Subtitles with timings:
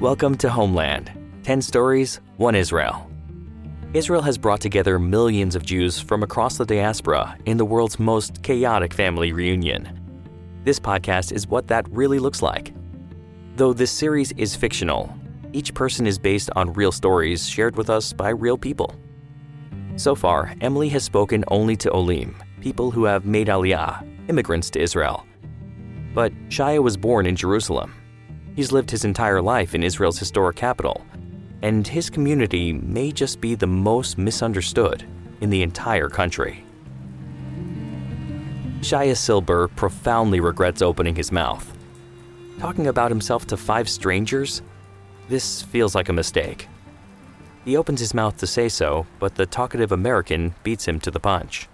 [0.00, 3.10] Welcome to Homeland 10 Stories, 1 Israel.
[3.92, 8.42] Israel has brought together millions of Jews from across the diaspora in the world's most
[8.42, 10.00] chaotic family reunion.
[10.64, 12.72] This podcast is what that really looks like.
[13.56, 15.14] Though this series is fictional,
[15.52, 18.94] each person is based on real stories shared with us by real people.
[19.96, 24.80] So far, Emily has spoken only to Olim, people who have made Aliyah, immigrants to
[24.80, 25.26] Israel.
[26.14, 27.99] But Shaya was born in Jerusalem.
[28.56, 31.04] He's lived his entire life in Israel's historic capital,
[31.62, 35.06] and his community may just be the most misunderstood
[35.40, 36.64] in the entire country.
[38.80, 41.76] Shaya Silber profoundly regrets opening his mouth.
[42.58, 44.62] Talking about himself to five strangers?
[45.28, 46.68] This feels like a mistake.
[47.64, 51.20] He opens his mouth to say so, but the talkative American beats him to the
[51.20, 51.68] punch.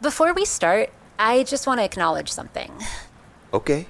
[0.00, 2.72] Before we start, I just want to acknowledge something.
[3.52, 3.86] Okay.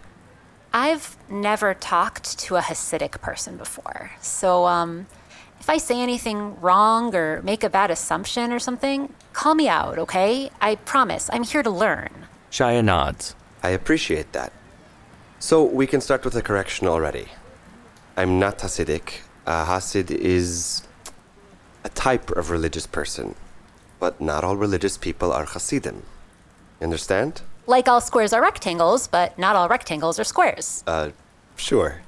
[0.73, 4.11] I've never talked to a Hasidic person before.
[4.21, 5.07] So, um,
[5.60, 9.99] if I say anything wrong or make a bad assumption or something, call me out,
[9.99, 10.51] okay?
[10.60, 12.27] I promise, I'm here to learn.
[12.51, 13.35] Shaya nods.
[13.63, 14.52] I appreciate that.
[15.38, 17.29] So we can start with a correction already.
[18.16, 19.21] I'm not Hasidic.
[19.47, 20.82] A Hasid is
[21.85, 23.35] a type of religious person,
[24.01, 26.03] but not all religious people are Hasidim.
[26.80, 27.43] You understand?
[27.69, 30.83] Like all squares are rectangles, but not all rectangles are squares.
[30.87, 31.11] Uh,
[31.57, 32.01] sure.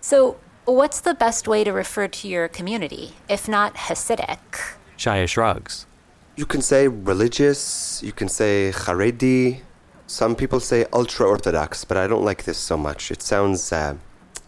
[0.00, 4.74] So, what's the best way to refer to your community, if not Hasidic?
[4.98, 5.86] Shaya shrugs.
[6.34, 9.60] You can say religious, you can say Haredi.
[10.08, 13.12] Some people say ultra Orthodox, but I don't like this so much.
[13.12, 13.94] It sounds uh,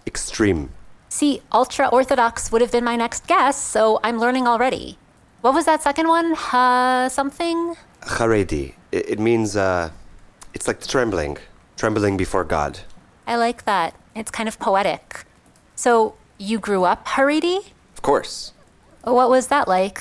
[0.05, 0.71] extreme.
[1.09, 4.99] See, ultra Orthodox would have been my next guess, so I'm learning already.
[5.43, 6.35] What was that second one?
[6.35, 7.77] Ha something?
[8.01, 8.75] Haredi.
[8.91, 9.91] It, it means, uh,
[10.57, 11.37] it's like trembling,
[11.77, 12.81] trembling before God.
[13.27, 13.95] I like that.
[14.15, 15.27] It's kind of poetic.
[15.75, 17.59] So, you grew up Haredi?
[17.95, 18.55] Of course.
[19.03, 20.01] What was that like?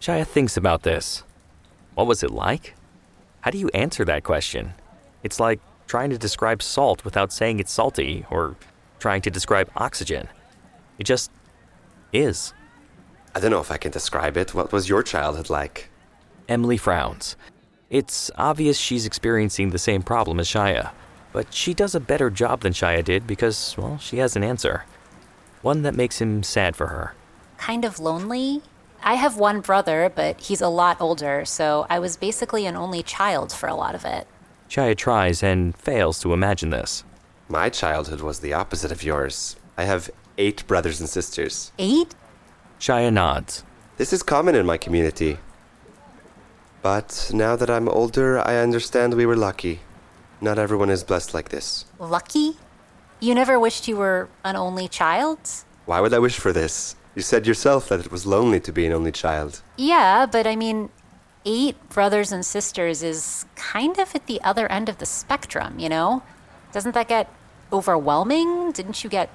[0.00, 1.22] Shaya thinks about this.
[1.94, 2.74] What was it like?
[3.42, 4.74] How do you answer that question?
[5.22, 8.56] It's like trying to describe salt without saying it's salty, or
[8.98, 10.26] trying to describe oxygen.
[10.98, 11.30] It just
[12.12, 12.52] is.
[13.32, 14.54] I don't know if I can describe it.
[14.54, 15.88] What was your childhood like?
[16.48, 17.36] Emily frowns.
[17.94, 20.90] It's obvious she's experiencing the same problem as Shaya,
[21.32, 24.84] but she does a better job than Shaya did because, well, she has an answer.
[25.62, 27.14] One that makes him sad for her.
[27.56, 28.62] Kind of lonely?
[29.04, 33.04] I have one brother, but he's a lot older, so I was basically an only
[33.04, 34.26] child for a lot of it.
[34.68, 37.04] Shaya tries and fails to imagine this.
[37.48, 39.54] My childhood was the opposite of yours.
[39.78, 41.70] I have eight brothers and sisters.
[41.78, 42.16] Eight?
[42.80, 43.62] Shaya nods.
[43.98, 45.38] This is common in my community.
[46.84, 49.80] But now that I'm older, I understand we were lucky.
[50.42, 51.86] Not everyone is blessed like this.
[51.98, 52.58] Lucky?
[53.20, 55.38] You never wished you were an only child?
[55.86, 56.94] Why would I wish for this?
[57.14, 59.62] You said yourself that it was lonely to be an only child.
[59.78, 60.90] Yeah, but I mean,
[61.46, 65.88] eight brothers and sisters is kind of at the other end of the spectrum, you
[65.88, 66.22] know?
[66.72, 67.32] Doesn't that get
[67.72, 68.72] overwhelming?
[68.72, 69.30] Didn't you get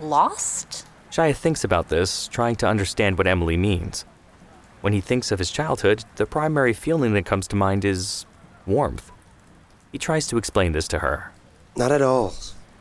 [0.00, 0.84] lost?
[1.12, 4.04] Shaya thinks about this, trying to understand what Emily means.
[4.82, 8.26] When he thinks of his childhood, the primary feeling that comes to mind is
[8.66, 9.12] warmth.
[9.92, 11.30] He tries to explain this to her.
[11.76, 12.34] Not at all.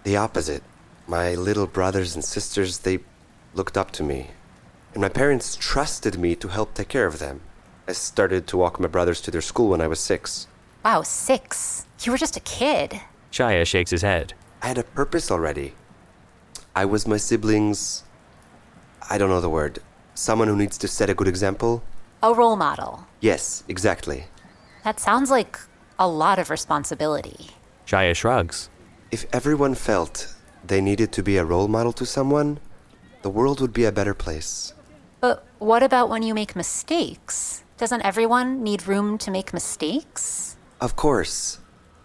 [0.03, 0.63] The opposite.
[1.07, 2.99] My little brothers and sisters, they
[3.53, 4.31] looked up to me.
[4.93, 7.41] And my parents trusted me to help take care of them.
[7.87, 10.47] I started to walk my brothers to their school when I was six.
[10.83, 11.85] Wow, six.
[12.01, 12.99] You were just a kid.
[13.31, 14.33] Shaya shakes his head.
[14.63, 15.75] I had a purpose already.
[16.75, 18.03] I was my siblings.
[19.07, 19.79] I don't know the word.
[20.13, 21.83] Someone who needs to set a good example?
[22.21, 23.07] A role model.
[23.19, 24.25] Yes, exactly.
[24.83, 25.59] That sounds like
[25.97, 27.51] a lot of responsibility.
[27.85, 28.69] Shaya shrugs.
[29.11, 30.35] If everyone felt
[30.65, 32.59] they needed to be a role model to someone,
[33.21, 34.73] the world would be a better place.
[35.19, 37.63] But what about when you make mistakes?
[37.77, 40.55] Doesn't everyone need room to make mistakes?
[40.79, 41.59] Of course.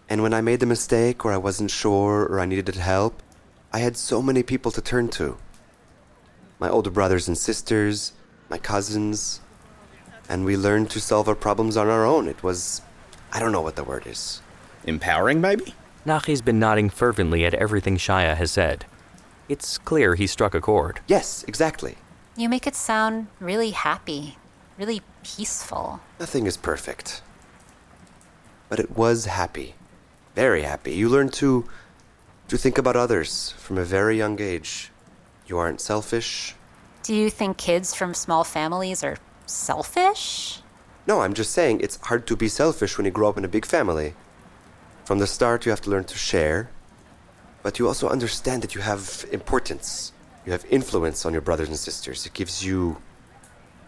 [0.09, 3.23] And when I made a mistake or I wasn't sure or I needed help,
[3.73, 5.39] I had so many people to turn to.
[6.59, 8.13] My older brothers and sisters,
[8.49, 9.41] my cousins,
[10.29, 12.29] and we learned to solve our problems on our own.
[12.29, 12.83] It was,
[13.33, 14.41] I don't know what the word is.
[14.85, 15.75] Empowering, maybe?
[16.07, 18.87] Nachi's been nodding fervently at everything Shaya has said.
[19.49, 21.01] It's clear he struck a chord.
[21.07, 21.97] Yes, exactly.
[22.37, 24.39] You make it sound really happy,
[24.79, 26.01] really peaceful.
[26.21, 27.23] Nothing is perfect.
[28.69, 29.75] But it was happy.
[30.35, 30.95] Very happy.
[30.95, 31.69] You learn to
[32.49, 34.93] to think about others from a very young age.
[35.47, 36.55] You aren't selfish.
[37.03, 39.17] Do you think kids from small families are
[39.47, 40.61] selfish?
[41.07, 43.49] No, I'm just saying it's hard to be selfish when you grow up in a
[43.49, 44.15] big family.
[45.05, 46.69] From the start, you have to learn to share,
[47.63, 50.13] but you also understand that you have importance.
[50.45, 52.27] You have influence on your brothers and sisters.
[52.27, 53.01] It gives you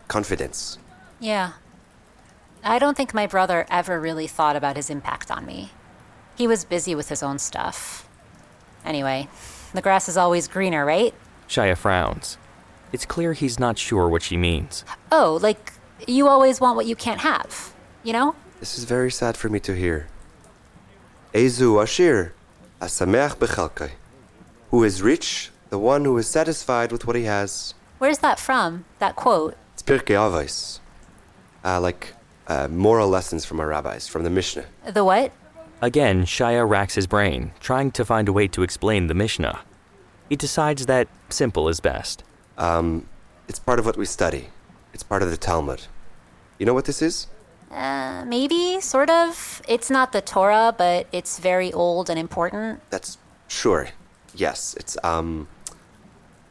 [0.06, 0.78] confidence.
[1.18, 1.52] Yeah.
[2.62, 5.70] I don't think my brother ever really thought about his impact on me.
[6.36, 8.08] He was busy with his own stuff.
[8.84, 9.28] Anyway,
[9.74, 11.14] the grass is always greener, right?
[11.48, 12.38] Shaya frowns.
[12.92, 14.84] It's clear he's not sure what she means.
[15.10, 15.72] Oh, like
[16.06, 18.34] you always want what you can't have, you know?
[18.60, 20.08] This is very sad for me to hear.
[21.34, 22.32] Ezu Ashir,
[22.80, 23.90] Asameach Bechalkai.
[24.70, 27.74] Who is rich, the one who is satisfied with what he has.
[27.98, 28.84] Where's that from?
[28.98, 29.56] That quote?
[29.74, 30.80] It's Pirkei Avos.
[31.64, 32.14] Uh, like
[32.46, 34.64] uh, moral lessons from our rabbis, from the Mishnah.
[34.86, 35.32] The what?
[35.80, 39.60] Again, Shaya racks his brain, trying to find a way to explain the Mishnah.
[40.28, 42.22] He decides that simple is best.
[42.56, 43.08] Um,
[43.48, 44.48] it's part of what we study.
[44.92, 45.82] It's part of the Talmud.
[46.58, 47.28] You know what this is?
[47.70, 49.62] Uh, maybe, sort of.
[49.68, 52.80] It's not the Torah, but it's very old and important.
[52.90, 53.88] That's sure.
[54.34, 55.48] Yes, it's um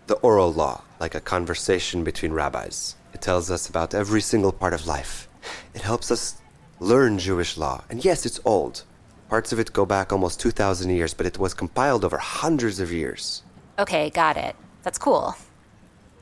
[0.08, 2.96] the oral law, like a conversation between rabbis.
[3.14, 5.28] It tells us about every single part of life.
[5.74, 6.42] It helps us
[6.80, 7.84] learn Jewish law.
[7.90, 8.84] And yes, it's old.
[9.30, 12.94] Parts of it go back almost 2,000 years, but it was compiled over hundreds of
[12.94, 13.44] years.
[13.80, 14.56] Okay, got it.
[14.84, 15.36] That's cool.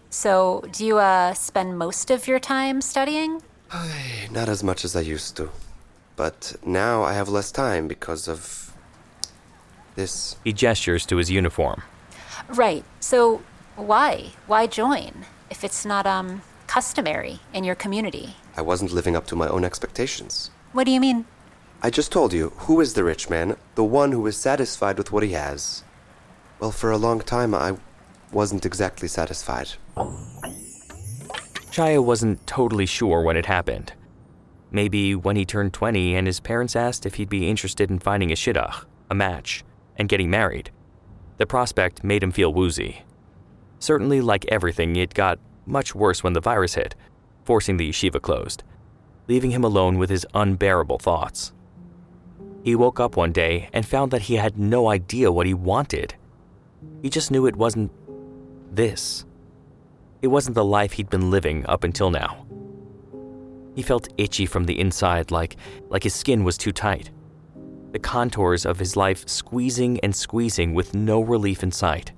[0.10, 3.42] So, do you uh, spend most of your time studying?
[4.32, 5.50] Not as much as I used to.
[6.16, 8.74] But now I have less time because of
[9.96, 10.38] this.
[10.44, 11.84] He gestures to his uniform.
[12.50, 12.84] Right.
[13.00, 13.42] So,
[13.76, 14.32] why?
[14.48, 18.36] Why join if it's not um customary in your community?
[18.58, 20.52] I wasn't living up to my own expectations.
[20.72, 21.26] What do you mean?
[21.82, 23.58] I just told you, who is the rich man?
[23.76, 25.84] The one who is satisfied with what he has.
[26.60, 27.78] Well, for a long time, I
[28.32, 29.70] wasn't exactly satisfied.
[31.72, 33.94] Shaya wasn't totally sure when it happened.
[34.72, 38.32] Maybe when he turned 20 and his parents asked if he'd be interested in finding
[38.32, 39.64] a shidduch, a match,
[39.98, 40.72] and getting married.
[41.38, 43.04] The prospect made him feel woozy.
[43.80, 46.96] Certainly, like everything, it got much worse when the virus hit,
[47.44, 48.64] forcing the yeshiva closed,
[49.28, 51.52] leaving him alone with his unbearable thoughts.
[52.64, 56.16] He woke up one day and found that he had no idea what he wanted.
[57.02, 57.92] He just knew it wasn't
[58.72, 59.26] this.
[60.22, 62.46] It wasn't the life he'd been living up until now.
[63.76, 65.58] He felt itchy from the inside, like,
[65.90, 67.12] like his skin was too tight.
[67.92, 72.12] The contours of his life squeezing and squeezing with no relief in sight.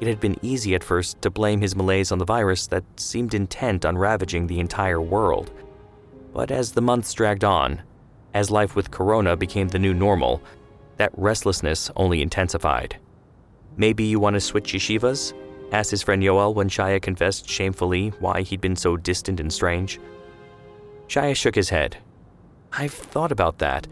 [0.00, 3.34] It had been easy at first to blame his malaise on the virus that seemed
[3.34, 5.52] intent on ravaging the entire world.
[6.34, 7.82] But as the months dragged on,
[8.34, 10.42] as life with corona became the new normal,
[10.96, 12.96] that restlessness only intensified.
[13.76, 15.32] Maybe you want to switch yeshivas?
[15.72, 19.98] asked his friend Yoel when Shaya confessed shamefully why he'd been so distant and strange.
[21.08, 21.96] Shaya shook his head.
[22.72, 23.86] I've thought about that.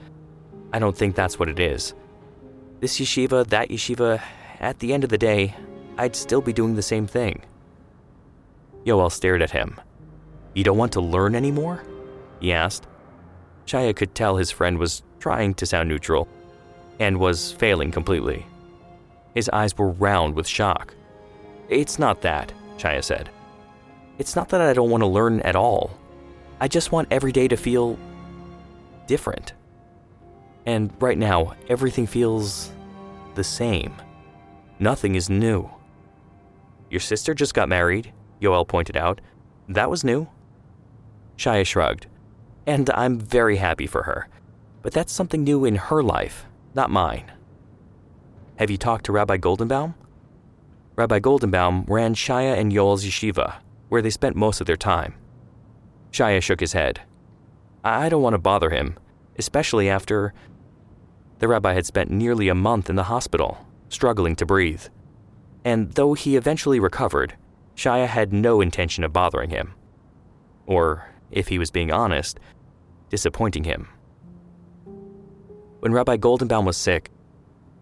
[0.73, 1.95] I don't think that's what it is.
[2.81, 4.21] This yeshiva, that yeshiva,
[4.61, 5.55] at the end of the day,
[5.99, 7.43] I'd still be doing the same thing.
[8.85, 9.81] Yoel stared at him.
[10.55, 11.83] You don't want to learn anymore?
[12.41, 12.87] He asked.
[13.67, 16.27] Shaya could tell his friend was trying to sound neutral
[16.99, 18.47] and was failing completely.
[19.35, 20.95] His eyes were round with shock.
[21.69, 23.31] It's not that, Shaya said.
[24.19, 25.91] It's not that I don't want to learn at all.
[26.61, 27.99] I just want every day to feel
[29.07, 29.55] different.
[30.67, 32.71] And right now, everything feels
[33.35, 33.95] the same.
[34.79, 35.71] Nothing is new.
[36.91, 38.13] Your sister just got married,
[38.43, 39.21] Yoel pointed out.
[39.69, 40.29] That was new.
[41.37, 42.07] Shaya shrugged.
[42.67, 44.29] And I'm very happy for her.
[44.83, 47.33] But that's something new in her life, not mine.
[48.61, 49.95] Have you talked to Rabbi Goldenbaum?
[50.95, 53.55] Rabbi Goldenbaum ran Shaya and Yoel's yeshiva,
[53.89, 55.15] where they spent most of their time.
[56.13, 57.01] Shaya shook his head.
[57.83, 58.99] I don't want to bother him,
[59.39, 60.35] especially after.
[61.39, 64.85] The rabbi had spent nearly a month in the hospital, struggling to breathe.
[65.65, 67.37] And though he eventually recovered,
[67.77, 69.73] Shaya had no intention of bothering him.
[70.67, 72.39] Or, if he was being honest,
[73.09, 73.89] disappointing him.
[75.79, 77.11] When Rabbi Goldenbaum was sick,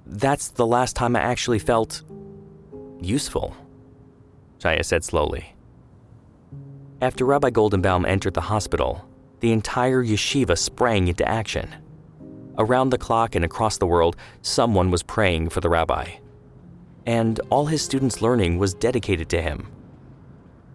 [0.09, 2.03] that's the last time I actually felt
[3.01, 3.55] useful,
[4.59, 5.55] Shaya said slowly.
[7.01, 9.05] After Rabbi Goldenbaum entered the hospital,
[9.41, 11.73] the entire yeshiva sprang into action.
[12.57, 16.09] Around the clock and across the world, someone was praying for the rabbi.
[17.07, 19.71] And all his students' learning was dedicated to him.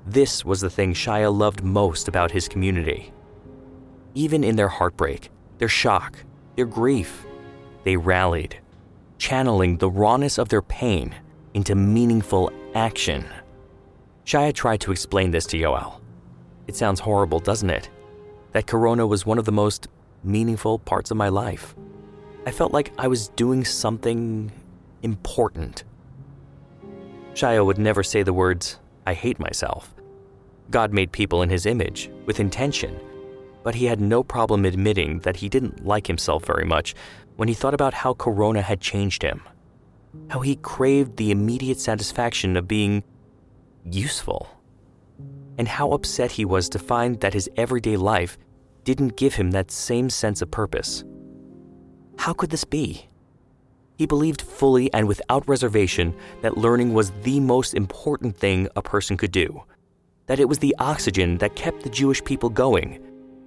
[0.05, 3.11] This was the thing Shaya loved most about his community.
[4.13, 6.23] Even in their heartbreak, their shock,
[6.55, 7.25] their grief,
[7.83, 8.59] they rallied,
[9.17, 11.15] channeling the rawness of their pain
[11.53, 13.25] into meaningful action.
[14.25, 15.99] Shaya tried to explain this to Yoel.
[16.67, 17.89] It sounds horrible, doesn't it?
[18.53, 19.87] That Corona was one of the most
[20.23, 21.75] meaningful parts of my life.
[22.45, 24.51] I felt like I was doing something
[25.01, 25.83] important.
[27.33, 29.93] Shaya would never say the words, I hate myself.
[30.69, 32.99] God made people in his image, with intention,
[33.63, 36.93] but he had no problem admitting that he didn't like himself very much
[37.35, 39.41] when he thought about how Corona had changed him.
[40.29, 43.03] How he craved the immediate satisfaction of being
[43.85, 44.47] useful.
[45.57, 48.37] And how upset he was to find that his everyday life
[48.83, 51.03] didn't give him that same sense of purpose.
[52.17, 53.07] How could this be?
[53.97, 59.17] He believed fully and without reservation that learning was the most important thing a person
[59.17, 59.63] could do,
[60.25, 62.99] that it was the oxygen that kept the Jewish people going,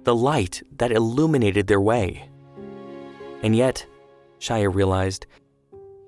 [0.07, 2.29] the light that illuminated their way.
[3.43, 3.85] And yet,
[4.39, 5.25] Shaya realized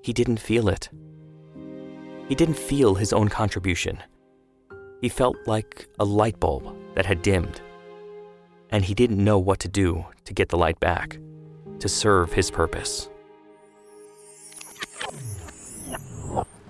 [0.02, 0.88] he didn't feel it.
[2.26, 3.98] He didn't feel his own contribution.
[5.02, 7.60] He felt like a light bulb that had dimmed.
[8.70, 11.18] And he didn't know what to do to get the light back,
[11.80, 13.10] to serve his purpose.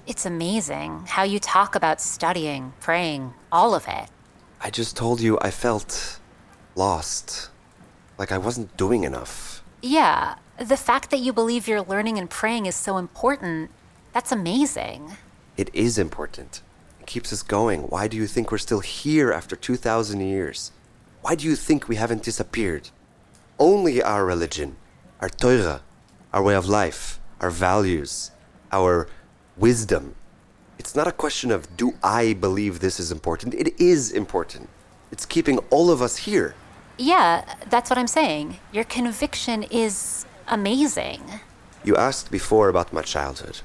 [0.09, 4.09] It's amazing how you talk about studying, praying, all of it.
[4.61, 6.20] I just told you I felt
[6.81, 7.51] lost.
[8.19, 9.63] Like I wasn't doing enough.
[9.83, 13.71] Yeah, the fact that you believe your learning and praying is so important,
[14.15, 15.01] that's amazing.
[15.59, 16.63] It is important.
[17.01, 17.81] It keeps us going.
[17.95, 20.73] Why do you think we're still here after 2,000 years?
[21.21, 22.89] Why do you think we haven't disappeared?
[23.59, 24.77] Only our religion,
[25.21, 25.83] our Torah,
[26.33, 28.31] our way of life, our values,
[28.73, 29.07] our
[29.59, 30.15] wisdom.
[30.79, 33.53] It's not a question of do I believe this is important?
[33.53, 34.71] It is important.
[35.13, 36.55] It's keeping all of us here.
[37.01, 38.59] Yeah, that's what I'm saying.
[38.73, 41.23] Your conviction is amazing.
[41.83, 43.63] You asked before about my childhood.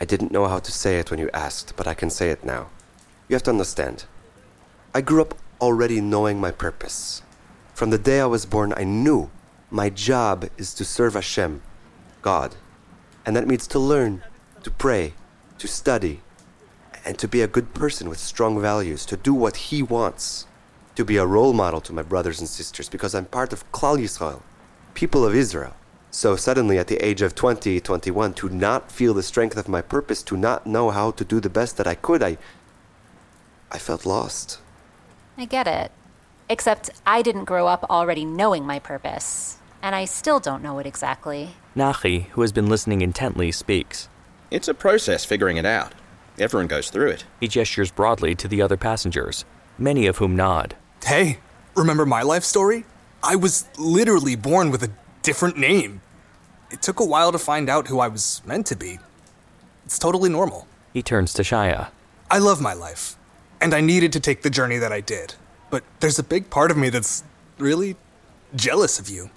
[0.00, 2.46] I didn't know how to say it when you asked, but I can say it
[2.46, 2.70] now.
[3.28, 4.06] You have to understand.
[4.94, 7.20] I grew up already knowing my purpose.
[7.74, 9.30] From the day I was born, I knew
[9.70, 11.60] my job is to serve Hashem,
[12.22, 12.56] God.
[13.26, 14.24] And that means to learn,
[14.62, 15.12] to pray,
[15.58, 16.22] to study,
[17.04, 20.46] and to be a good person with strong values, to do what He wants,
[20.94, 23.98] to be a role model to my brothers and sisters, because I'm part of Klal
[23.98, 24.42] Yisrael,
[24.94, 25.74] people of Israel.
[26.10, 29.80] So suddenly, at the age of 20, 21, to not feel the strength of my
[29.80, 32.36] purpose, to not know how to do the best that I could, I,
[33.70, 34.60] I felt lost.
[35.38, 35.90] I get it.
[36.50, 40.86] Except I didn't grow up already knowing my purpose, and I still don't know it
[40.86, 41.54] exactly.
[41.74, 44.10] Nachi, who has been listening intently, speaks.
[44.50, 45.94] It's a process figuring it out.
[46.38, 47.24] Everyone goes through it.
[47.40, 49.46] He gestures broadly to the other passengers,
[49.78, 50.76] many of whom nod.
[51.04, 51.40] Hey,
[51.74, 52.84] remember my life story?
[53.22, 54.90] I was literally born with a
[55.22, 56.00] different name.
[56.70, 58.98] It took a while to find out who I was meant to be.
[59.84, 60.66] It's totally normal.
[60.92, 61.88] He turns to Shaya.
[62.30, 63.16] I love my life,
[63.60, 65.34] and I needed to take the journey that I did.
[65.70, 67.24] But there's a big part of me that's
[67.58, 67.96] really
[68.54, 69.30] jealous of you.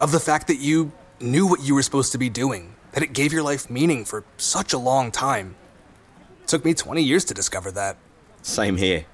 [0.00, 3.12] Of the fact that you knew what you were supposed to be doing, that it
[3.12, 5.54] gave your life meaning for such a long time.
[6.42, 7.96] It took me 20 years to discover that.
[8.42, 9.04] Same here.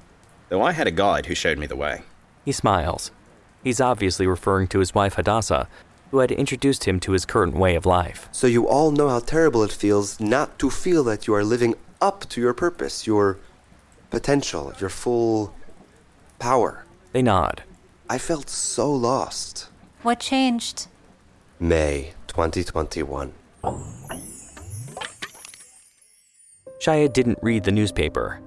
[0.49, 2.03] Though I had a guide who showed me the way.
[2.45, 3.11] He smiles.
[3.65, 5.69] He's obviously referring to his wife Hadassah,
[6.11, 8.29] who had introduced him to his current way of life.
[8.31, 11.75] So you all know how terrible it feels not to feel that you are living
[12.01, 13.39] up to your purpose, your
[14.11, 15.53] potential, your full
[16.39, 16.85] power.
[17.13, 17.65] They nod.
[18.09, 19.69] I felt so lost.
[20.03, 20.87] What changed?
[21.59, 23.33] May 2021.
[26.79, 28.41] Shaya didn't read the newspaper.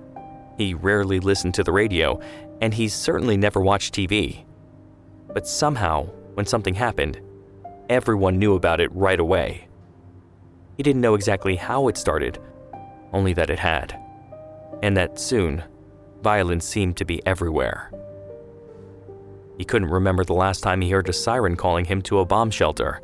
[0.60, 2.20] He rarely listened to the radio,
[2.60, 4.44] and he certainly never watched TV.
[5.34, 7.22] But somehow, when something happened,
[7.89, 9.70] everyone knew about it right away.
[10.75, 12.39] He didn't know exactly how it started,
[13.13, 13.98] only that it had.
[14.84, 15.63] And that soon,
[16.22, 17.89] violence seemed to be everywhere.
[19.58, 22.51] He couldn't remember the last time he heard a siren calling him to a bomb
[22.51, 23.01] shelter.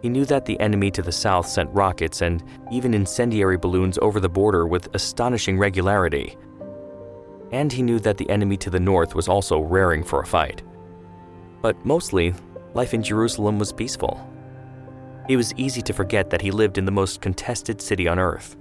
[0.00, 2.42] He knew that the enemy to the south sent rockets and
[2.72, 6.38] even incendiary balloons over the border with astonishing regularity.
[7.54, 10.64] And he knew that the enemy to the north was also raring for a fight.
[11.62, 12.34] But mostly,
[12.74, 14.28] life in Jerusalem was peaceful.
[15.28, 18.56] It was easy to forget that he lived in the most contested city on earth.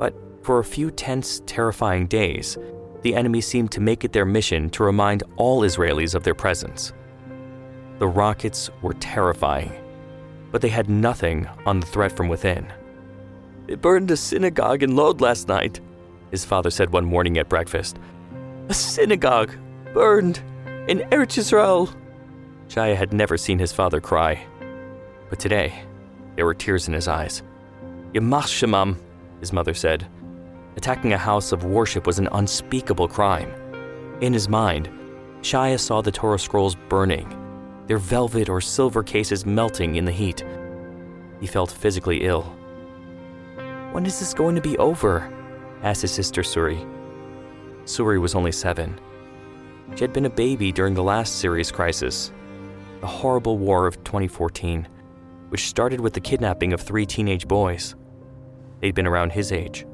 [0.00, 2.58] But for a few tense, terrifying days,
[3.02, 6.92] the enemy seemed to make it their mission to remind all Israelis of their presence.
[8.00, 9.72] The rockets were terrifying,
[10.50, 12.66] but they had nothing on the threat from within.
[13.68, 15.78] It burned a synagogue in Lod last night,
[16.30, 17.98] his father said one morning at breakfast.
[18.68, 19.52] A synagogue
[19.92, 20.40] burned
[20.88, 21.88] in Eretz Israel.
[22.68, 24.46] Shaya had never seen his father cry,
[25.28, 25.74] but today
[26.36, 27.42] there were tears in his eyes.
[28.14, 28.96] Yamach Shemam,
[29.40, 30.06] his mother said.
[30.76, 33.52] Attacking a house of worship was an unspeakable crime.
[34.20, 34.88] In his mind,
[35.42, 37.36] Shaya saw the Torah scrolls burning,
[37.86, 40.44] their velvet or silver cases melting in the heat.
[41.40, 42.42] He felt physically ill.
[43.92, 45.28] When is this going to be over?
[45.82, 46.86] Asked his sister Suri.
[47.84, 48.98] Suri was only seven.
[49.94, 52.32] She had been a baby during the last serious crisis,
[53.00, 54.86] the horrible war of 2014,
[55.48, 57.96] which started with the kidnapping of three teenage boys.
[58.80, 59.86] They'd been around his age.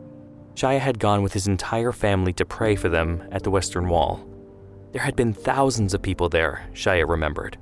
[0.54, 4.26] Shaya had gone with his entire family to pray for them at the Western Wall.
[4.92, 7.58] There had been thousands of people there, Shaya remembered.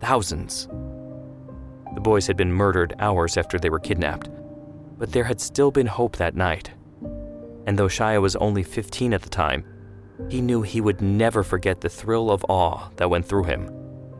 [0.00, 0.66] Thousands.
[1.94, 4.28] The boys had been murdered hours after they were kidnapped,
[4.98, 6.70] but there had still been hope that night.
[7.66, 9.64] And though Shaya was only 15 at the time,
[10.28, 13.70] he knew he would never forget the thrill of awe that went through him,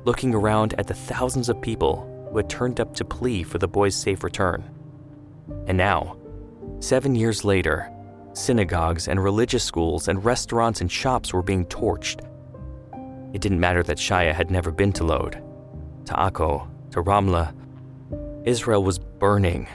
[0.05, 3.69] looking around at the thousands of people who had turned up to plea for the
[3.69, 4.65] boy's safe return.
[5.67, 6.17] And now,
[6.81, 7.91] seven years later,
[8.33, 12.29] synagogues and religious schools and restaurants and shops were being torched.
[13.33, 15.43] It didn't matter that Shaya had never been to Lod,
[16.07, 17.55] to Akko, to Ramla.
[18.45, 19.69] Israel was burning.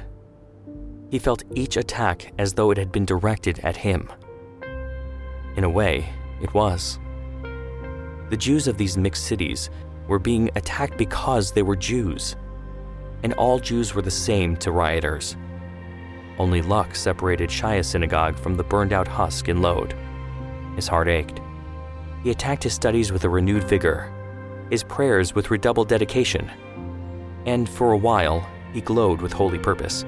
[1.10, 4.10] He felt each attack as though it had been directed at him.
[5.56, 6.10] In a way,
[6.42, 7.00] it was.
[8.30, 9.70] The Jews of these mixed cities
[10.08, 12.36] were being attacked because they were Jews,
[13.24, 15.36] and all Jews were the same to rioters.
[16.38, 19.96] Only luck separated Shaya synagogue from the burned out husk in Lod.
[20.76, 21.42] His heart ached.
[22.24, 24.14] He attacked his studies with a renewed vigor,
[24.70, 26.50] his prayers with redoubled dedication,
[27.46, 30.06] and for a while, he glowed with holy purpose.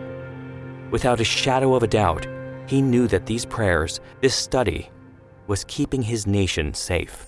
[0.91, 2.27] Without a shadow of a doubt,
[2.67, 4.89] he knew that these prayers, this study,
[5.47, 7.25] was keeping his nation safe.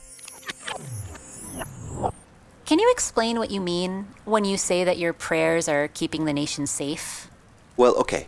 [2.66, 6.34] Can you explain what you mean when you say that your prayers are keeping the
[6.34, 7.30] nation safe?
[7.78, 8.28] Well, okay.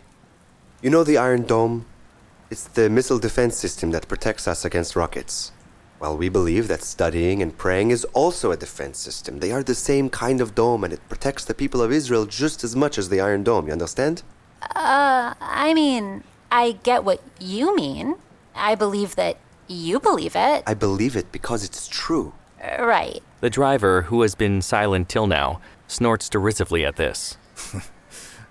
[0.82, 1.84] You know the Iron Dome?
[2.50, 5.52] It's the missile defense system that protects us against rockets.
[5.98, 9.40] Well, we believe that studying and praying is also a defense system.
[9.40, 12.64] They are the same kind of dome and it protects the people of Israel just
[12.64, 14.22] as much as the Iron Dome, you understand?
[14.62, 18.16] Uh, I mean, I get what you mean.
[18.54, 19.38] I believe that
[19.68, 20.62] you believe it.
[20.66, 22.32] I believe it because it's true.
[22.62, 23.22] Uh, right.
[23.40, 27.36] The driver, who has been silent till now, snorts derisively at this.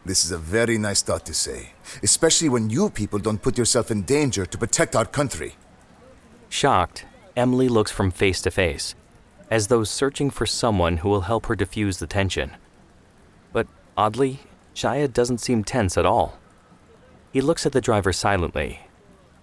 [0.06, 1.72] This is a very nice thought to say,
[2.04, 5.56] especially when you people don't put yourself in danger to protect our country.
[6.48, 8.94] Shocked, Emily looks from face to face,
[9.50, 12.52] as though searching for someone who will help her diffuse the tension.
[13.52, 13.66] But
[13.98, 14.42] oddly,
[14.76, 16.38] Shaya doesn't seem tense at all.
[17.32, 18.82] He looks at the driver silently,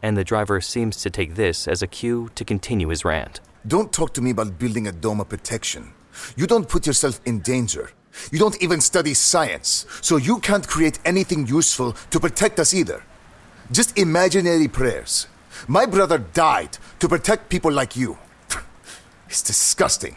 [0.02, 3.40] and the driver seems to take this as a cue to continue his rant.
[3.66, 5.94] Don't talk to me about building a dome of protection.
[6.36, 7.92] You don't put yourself in danger.
[8.30, 13.02] You don't even study science, so you can't create anything useful to protect us either.
[13.70, 15.28] Just imaginary prayers.
[15.66, 18.18] My brother died to protect people like you.
[19.28, 20.16] It's disgusting.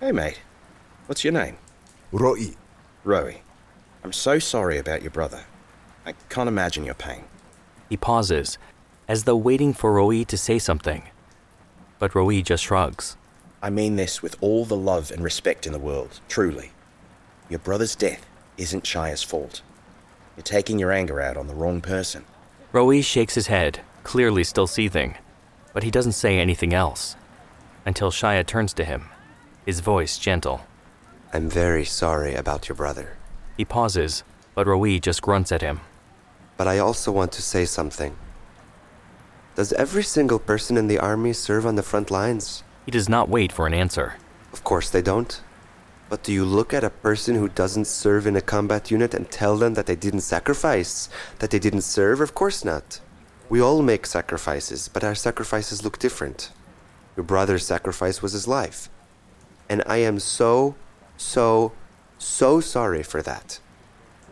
[0.00, 0.40] Hey, mate.
[1.08, 1.58] What's your name?
[2.10, 2.56] Ro'i.
[3.04, 3.40] Rowie.
[4.06, 5.46] I'm so sorry about your brother.
[6.06, 7.24] I can't imagine your pain.
[7.88, 8.56] He pauses,
[9.08, 11.02] as though waiting for Roi to say something.
[11.98, 13.16] But Roi just shrugs.
[13.60, 16.70] I mean this with all the love and respect in the world, truly.
[17.48, 18.24] Your brother's death
[18.56, 19.62] isn't Shaya's fault.
[20.36, 22.26] You're taking your anger out on the wrong person.
[22.70, 25.16] Roi shakes his head, clearly still seething,
[25.72, 27.16] but he doesn't say anything else
[27.84, 29.06] until Shaya turns to him,
[29.64, 30.60] his voice gentle.
[31.32, 33.15] I'm very sorry about your brother.
[33.56, 35.80] He pauses, but Roi just grunts at him.
[36.56, 38.16] But I also want to say something.
[39.54, 42.62] Does every single person in the army serve on the front lines?
[42.84, 44.16] He does not wait for an answer.
[44.52, 45.40] Of course they don't.
[46.08, 49.30] But do you look at a person who doesn't serve in a combat unit and
[49.30, 51.08] tell them that they didn't sacrifice?
[51.40, 52.20] That they didn't serve?
[52.20, 53.00] Of course not.
[53.48, 56.50] We all make sacrifices, but our sacrifices look different.
[57.16, 58.88] Your brother's sacrifice was his life.
[59.68, 60.76] And I am so,
[61.16, 61.72] so,
[62.18, 63.60] so sorry for that.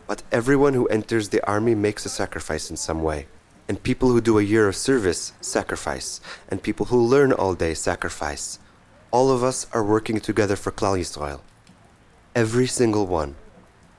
[0.07, 3.27] But everyone who enters the army makes a sacrifice in some way.
[3.68, 6.20] And people who do a year of service sacrifice.
[6.49, 8.59] And people who learn all day sacrifice.
[9.11, 11.40] All of us are working together for Klal Yisrael.
[12.35, 13.37] Every single one.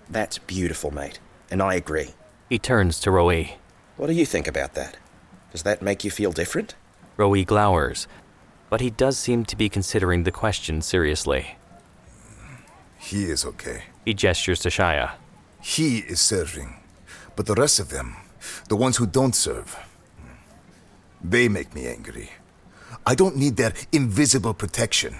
[0.09, 1.19] That's beautiful, mate.
[1.49, 2.13] And I agree.
[2.49, 3.55] He turns to Roi.
[3.97, 4.97] What do you think about that?
[5.51, 6.75] Does that make you feel different?
[7.17, 8.07] Roi glowers,
[8.69, 11.57] but he does seem to be considering the question seriously.
[13.05, 13.83] He is okay.
[14.03, 15.11] He gestures to Shaya.
[15.61, 16.77] He is serving.
[17.35, 18.15] But the rest of them,
[18.67, 19.77] the ones who don't serve,
[21.23, 22.31] they make me angry.
[23.05, 25.13] I don't need their invisible protection.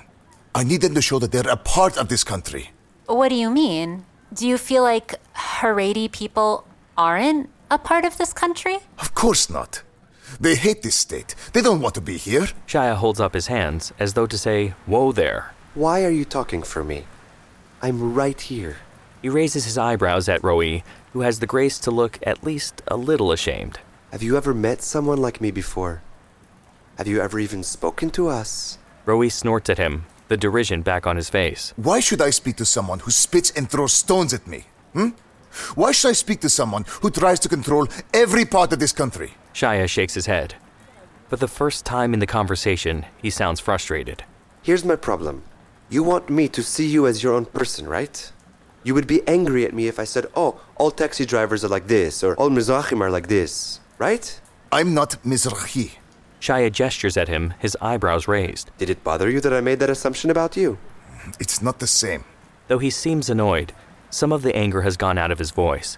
[0.56, 2.71] I need them to show that they're a part of this country.
[3.06, 4.06] What do you mean?
[4.34, 6.65] Do you feel like Haredi people
[6.98, 8.78] aren't a part of this country?
[8.98, 9.84] Of course not.
[10.39, 11.36] They hate this state.
[11.54, 12.48] They don't want to be here.
[12.67, 15.54] Shaya holds up his hands as though to say, Whoa there.
[15.76, 17.06] Why are you talking for me?
[17.86, 18.78] I'm right here.
[19.21, 20.82] He raises his eyebrows at Roi,
[21.13, 23.78] who has the grace to look at least a little ashamed.
[24.12, 26.02] Have you ever met someone like me before?
[26.98, 28.80] Have you ever even spoken to us?
[29.06, 31.76] Roi snorts at him, the derision back on his face.
[31.76, 34.63] Why should I speak to someone who spits and throws stones at me?
[34.93, 35.10] Hmm?
[35.76, 39.36] Why should I speak to someone who tries to control every part of this country?
[39.54, 40.56] Shaya shakes his head.
[41.30, 44.24] For the first time in the conversation, he sounds frustrated.
[44.63, 45.43] Here's my problem.
[45.88, 48.32] You want me to see you as your own person, right?
[48.84, 51.88] You would be angry at me if I said, oh, all taxi drivers are like
[51.88, 54.41] this, or all Mizrahim are like this, right?
[54.71, 55.91] I'm not Mizrahi.
[56.41, 58.71] Shaya gestures at him, his eyebrows raised.
[58.78, 60.78] Did it bother you that I made that assumption about you?
[61.39, 62.24] It's not the same.
[62.67, 63.74] Though he seems annoyed,
[64.10, 65.98] some of the anger has gone out of his voice.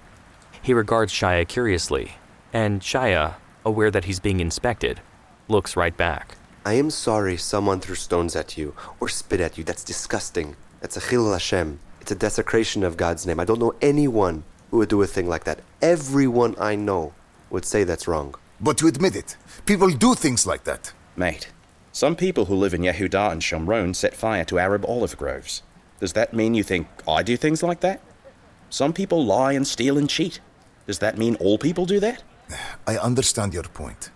[0.61, 2.13] He regards Shaya curiously,
[2.53, 5.01] and Shaya, aware that he's being inspected,
[5.47, 6.36] looks right back.
[6.67, 9.63] I am sorry someone threw stones at you or spit at you.
[9.63, 10.57] That's disgusting.
[10.81, 11.79] That's a chilul Hashem.
[12.01, 13.39] It's a desecration of God's name.
[13.39, 15.59] I don't know anyone who would do a thing like that.
[15.81, 17.13] Everyone I know
[17.49, 18.35] would say that's wrong.
[18.59, 20.91] But you admit it, people do things like that.
[21.15, 21.47] Mate,
[21.93, 25.63] some people who live in Yehuda and Shomron set fire to Arab olive groves.
[26.01, 28.01] Does that mean you think I do things like that?
[28.69, 30.41] Some people lie and steal and cheat.
[30.85, 32.23] Does that mean all people do that?
[32.85, 34.11] I understand your point.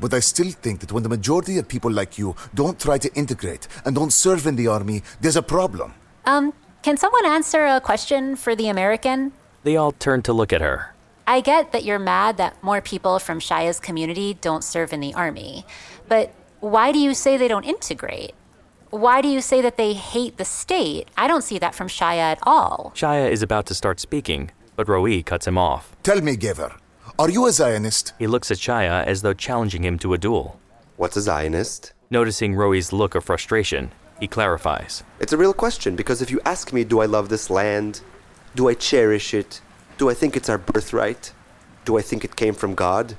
[0.00, 3.12] But I still think that when the majority of people like you don't try to
[3.14, 5.94] integrate and don't serve in the army, there's a problem.
[6.24, 9.32] Um, can someone answer a question for the American?
[9.62, 10.94] They all turn to look at her.
[11.26, 15.14] I get that you're mad that more people from Shaya's community don't serve in the
[15.14, 15.64] army,
[16.08, 18.32] but why do you say they don't integrate?
[18.90, 21.08] Why do you say that they hate the state?
[21.16, 22.92] I don't see that from Shaya at all.
[22.96, 25.94] Shaya is about to start speaking, but Roi cuts him off.
[26.02, 26.76] Tell me, Gever,
[27.20, 28.14] are you a Zionist?
[28.18, 30.58] He looks at Shaya as though challenging him to a duel.
[30.96, 31.92] What's a Zionist?
[32.08, 35.04] Noticing Roi's look of frustration, he clarifies.
[35.18, 38.00] It's a real question because if you ask me, do I love this land?
[38.54, 39.60] Do I cherish it?
[39.98, 41.34] Do I think it's our birthright?
[41.84, 43.18] Do I think it came from God?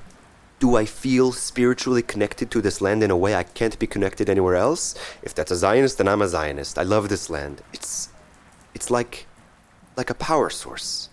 [0.57, 4.31] Do I feel spiritually connected to this land in a way I can't be connected
[4.31, 4.95] anywhere else?
[5.21, 6.79] If that's a Zionist, then I'm a Zionist.
[6.79, 7.61] I love this land.
[7.71, 8.09] It's
[8.73, 9.27] it's like
[9.95, 11.09] like a power source,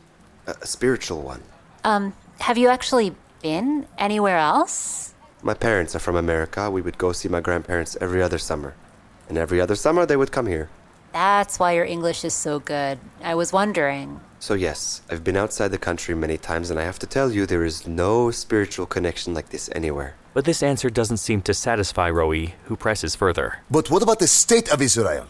[0.46, 1.42] a, a spiritual one.
[1.85, 5.14] Um, have you actually been anywhere else?
[5.42, 6.70] My parents are from America.
[6.70, 8.74] We would go see my grandparents every other summer.
[9.29, 10.70] And every other summer they would come here.
[11.12, 12.98] That's why your English is so good.
[13.22, 14.20] I was wondering.
[14.40, 17.44] So, yes, I've been outside the country many times, and I have to tell you,
[17.44, 20.14] there is no spiritual connection like this anywhere.
[20.35, 23.61] But this answer doesn't seem to satisfy Roi, who presses further.
[23.70, 25.27] But what about the state of Israel?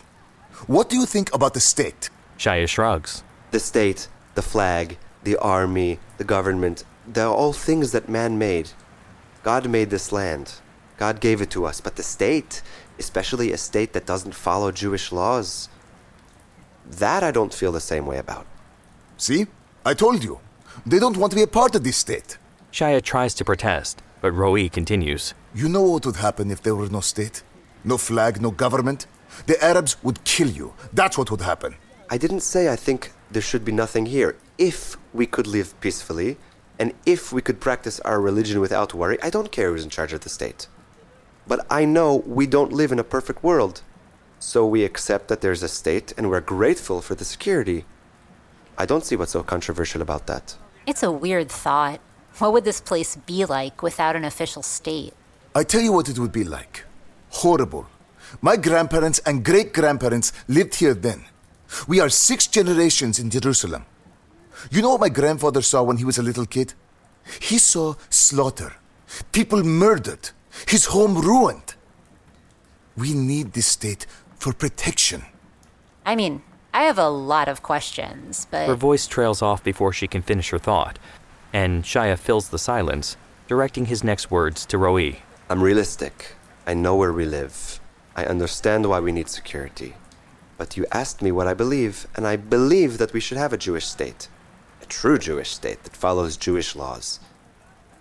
[0.67, 2.11] What do you think about the state?
[2.39, 3.23] Shaya shrugs.
[3.51, 8.71] The state, the flag, the army, the government, they're all things that man made.
[9.43, 10.55] God made this land.
[10.97, 11.81] God gave it to us.
[11.81, 12.63] But the state,
[12.99, 15.69] especially a state that doesn't follow Jewish laws,
[16.87, 18.47] that I don't feel the same way about.
[19.17, 19.47] See?
[19.85, 20.41] I told you.
[20.87, 22.39] They don't want to be a part of this state.
[22.73, 25.35] Shaya tries to protest, but Roi continues.
[25.55, 27.43] You know what would happen if there were no state?
[27.85, 29.07] No flag, no government?
[29.47, 30.75] The Arabs would kill you.
[30.93, 31.77] That's what would happen.
[32.11, 34.37] I didn't say I think there should be nothing here.
[34.57, 36.37] If we could live peacefully,
[36.79, 40.13] and if we could practice our religion without worry, I don't care who's in charge
[40.13, 40.69] of the state.
[41.47, 43.83] But I know we don't live in a perfect world.
[44.39, 47.85] So we accept that there's a state and we're grateful for the security.
[48.77, 50.57] I don't see what's so controversial about that.
[50.87, 52.01] It's a weird thought.
[52.39, 55.13] What would this place be like without an official state?
[55.55, 56.85] I tell you what it would be like.
[57.31, 57.89] Horrible.
[58.41, 61.25] My grandparents and great grandparents lived here then.
[61.89, 63.85] We are six generations in Jerusalem.
[64.71, 66.75] You know what my grandfather saw when he was a little kid?
[67.41, 68.75] He saw slaughter,
[69.33, 70.31] people murdered,
[70.67, 71.75] his home ruined.
[72.97, 74.07] We need this state
[74.39, 75.25] for protection.
[76.05, 76.43] I mean,
[76.73, 78.67] I have a lot of questions, but.
[78.67, 80.99] Her voice trails off before she can finish her thought,
[81.53, 83.17] and Shaya fills the silence,
[83.47, 85.19] directing his next words to Roi.
[85.49, 86.35] I'm realistic.
[86.67, 87.81] I know where we live.
[88.15, 89.95] I understand why we need security.
[90.57, 93.57] But you asked me what I believe, and I believe that we should have a
[93.59, 94.29] Jewish state.
[94.89, 97.21] True Jewish state that follows Jewish laws.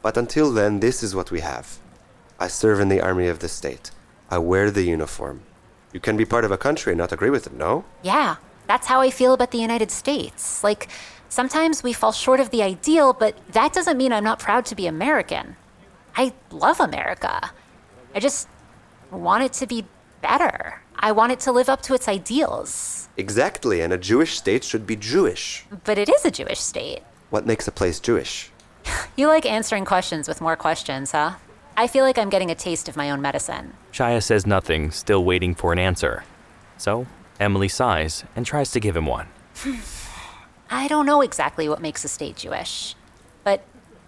[0.02, 1.80] But until then, this is what we have.
[2.40, 3.92] I serve in the army of the state.
[4.30, 5.42] I wear the uniform.
[5.94, 7.86] You can be part of a country and not agree with it, no?
[8.04, 10.64] yeah, that's how I feel about the United States.
[10.64, 10.90] Like,
[11.30, 14.76] sometimes we fall short of the ideal, but that doesn't mean I'm not proud to
[14.76, 15.56] be American.
[16.16, 17.52] I love America.
[18.14, 18.48] I just
[19.12, 19.86] want it to be
[20.22, 20.82] better.
[20.96, 23.07] I want it to live up to its ideals.
[23.18, 25.66] Exactly, and a Jewish state should be Jewish.
[25.84, 27.02] But it is a Jewish state.
[27.32, 28.52] What makes a place Jewish?
[29.18, 31.34] You like answering questions with more questions, huh?
[31.76, 33.74] I feel like I'm getting a taste of my own medicine.
[33.92, 36.24] Shaya says nothing, still waiting for an answer.
[36.78, 37.08] So,
[37.40, 39.28] Emily sighs and tries to give him one.
[40.70, 42.96] I don't know exactly what makes a state Jewish,
[43.44, 43.64] but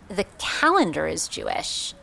[0.08, 1.96] the calendar is Jewish.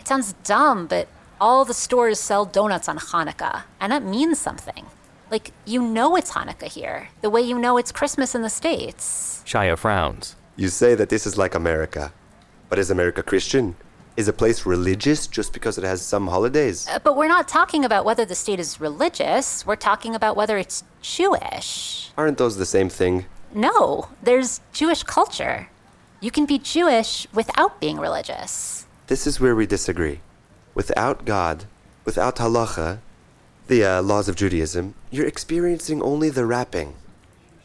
[0.00, 1.06] It sounds dumb, but
[1.40, 4.86] all the stores sell donuts on Hanukkah, and that means something.
[5.30, 9.42] Like, you know it's Hanukkah here, the way you know it's Christmas in the States.
[9.46, 10.34] Shaya frowns.
[10.56, 12.12] You say that this is like America.
[12.68, 13.76] But is America Christian?
[14.16, 16.86] Is a place religious just because it has some holidays?
[16.90, 20.58] Uh, But we're not talking about whether the state is religious, we're talking about whether
[20.58, 22.10] it's Jewish.
[22.18, 23.26] Aren't those the same thing?
[23.54, 25.68] No, there's Jewish culture.
[26.20, 28.84] You can be Jewish without being religious.
[29.06, 30.20] This is where we disagree.
[30.74, 31.64] Without God,
[32.04, 32.98] without halacha,
[33.70, 36.96] the uh, laws of Judaism, you're experiencing only the wrapping.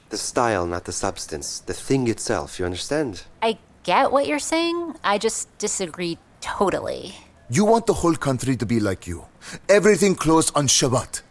[0.10, 1.60] The style, not the substance.
[1.60, 3.24] The thing itself, you understand?
[3.42, 7.16] I get what you're saying, I just disagree totally.
[7.50, 9.26] You want the whole country to be like you.
[9.68, 11.24] Everything closed on Shabbat.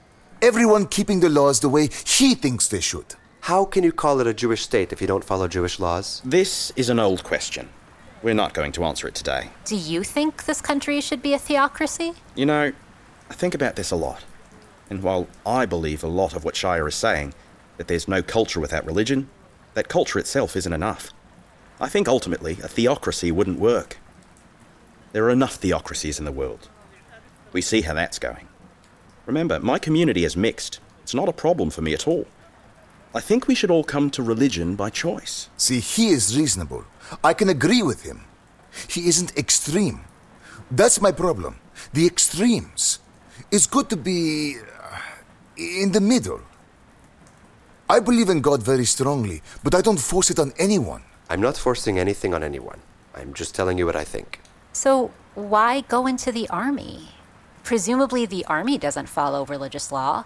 [0.42, 3.14] Everyone keeping the laws the way he thinks they should.
[3.42, 6.20] How can you call it a Jewish state if you don't follow Jewish laws?
[6.24, 7.68] This is an old question.
[8.24, 9.50] We're not going to answer it today.
[9.66, 12.14] Do you think this country should be a theocracy?
[12.34, 12.72] You know,
[13.30, 14.24] I think about this a lot.
[14.90, 17.34] And while I believe a lot of what Shaya is saying,
[17.76, 19.28] that there's no culture without religion,
[19.74, 21.10] that culture itself isn't enough.
[21.80, 23.98] I think ultimately a theocracy wouldn't work.
[25.12, 26.68] There are enough theocracies in the world.
[27.52, 28.48] We see how that's going.
[29.26, 30.80] Remember, my community is mixed.
[31.02, 32.26] It's not a problem for me at all.
[33.14, 35.48] I think we should all come to religion by choice.
[35.56, 36.84] See, he is reasonable.
[37.22, 38.24] I can agree with him.
[38.88, 40.00] He isn't extreme.
[40.70, 41.60] That's my problem.
[41.92, 42.98] The extremes.
[43.52, 44.56] It's good to be
[45.56, 46.40] in the middle.
[47.88, 51.02] I believe in God very strongly, but I don't force it on anyone.
[51.28, 52.80] I'm not forcing anything on anyone.
[53.14, 54.40] I'm just telling you what I think.
[54.72, 57.08] So, why go into the army?
[57.62, 60.24] Presumably, the army doesn't follow religious law.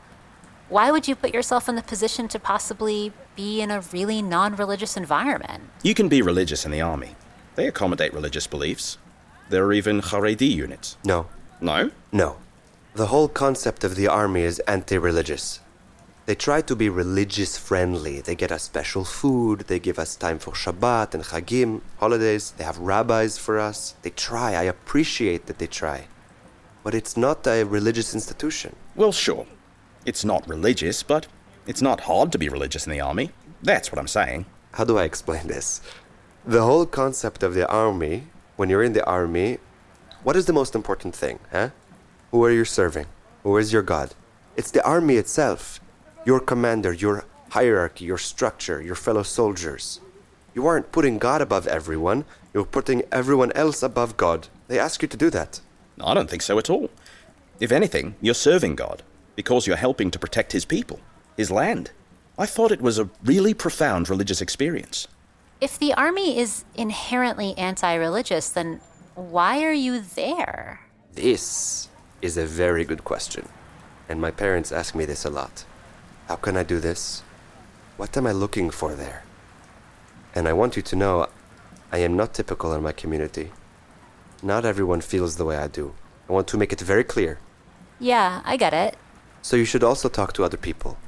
[0.69, 4.57] Why would you put yourself in the position to possibly be in a really non
[4.57, 5.65] religious environment?
[5.83, 7.17] You can be religious in the army.
[7.55, 8.99] They accommodate religious beliefs.
[9.49, 10.97] There are even Haredi units.
[11.05, 11.27] No,
[11.61, 11.91] No?
[12.13, 12.37] no.
[12.95, 15.61] The whole concept of the army is anti religious.
[16.27, 18.21] They try to be religious friendly.
[18.21, 22.65] They get us special food, they give us time for Shabbat and Chagim, holidays, they
[22.65, 23.95] have rabbis for us.
[24.03, 24.55] They try.
[24.55, 26.09] I appreciate that they try.
[26.83, 28.75] But it's not a religious institution.
[28.97, 29.47] Well, sure.
[30.05, 31.27] It's not religious, but
[31.67, 33.31] it's not hard to be religious in the army.
[33.63, 34.47] That's what I'm saying.
[34.73, 35.81] How do I explain this?
[36.45, 39.59] The whole concept of the army, when you're in the army,
[40.25, 41.71] what is the most important thing, huh?
[42.31, 43.07] Who are you serving?
[43.43, 44.15] Who is your God?
[44.57, 45.81] It's the army itself.
[46.27, 50.01] Your commander, your hierarchy, your structure, your fellow soldiers.
[50.55, 54.49] You aren't putting God above everyone, you're putting everyone else above God.
[54.67, 55.61] They ask you to do that.
[56.01, 56.91] I don't think so at all.
[57.61, 59.03] If anything, you're serving God
[59.35, 61.01] because you're helping to protect His people,
[61.37, 61.93] His land.
[62.37, 65.09] I thought it was a really profound religious experience.
[65.61, 68.81] If the army is inherently anti religious, then
[69.15, 70.81] why are you there?
[71.15, 71.88] This
[72.21, 73.49] is a very good question.
[74.09, 75.65] And my parents ask me this a lot.
[76.27, 77.23] How can I do this?
[77.97, 79.25] What am I looking for there?
[80.35, 81.29] And I want you to know
[81.91, 83.51] I am not typical in my community.
[84.43, 85.95] Not everyone feels the way I do.
[86.29, 87.39] I want to make it very clear.
[87.99, 88.97] Yeah, I get it.
[89.43, 90.99] So you should also talk to other people.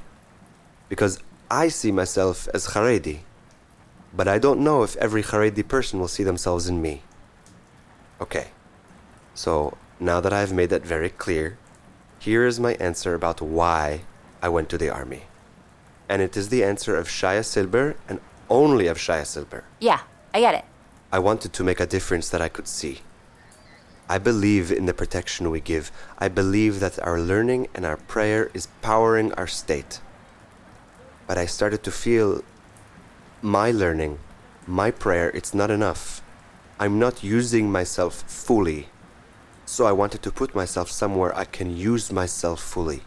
[0.89, 1.19] Because
[1.49, 3.19] I see myself as Haredi,
[4.13, 7.03] but I don't know if every Haredi person will see themselves in me.
[8.19, 8.47] Okay,
[9.33, 11.57] so now that I've made that very clear,
[12.19, 14.01] here is my answer about why
[14.41, 15.23] I went to the army.
[16.09, 19.63] And it is the answer of Shaya Silber and only of Shaya Silber.
[19.79, 20.01] Yeah,
[20.33, 20.65] I get it.
[21.11, 23.01] I wanted to make a difference that I could see.
[24.09, 25.91] I believe in the protection we give.
[26.17, 30.01] I believe that our learning and our prayer is powering our state.
[31.27, 32.43] But I started to feel
[33.41, 34.19] my learning,
[34.67, 36.21] my prayer, it's not enough.
[36.79, 38.89] I'm not using myself fully.
[39.71, 43.03] So I wanted to put myself somewhere I can use myself fully.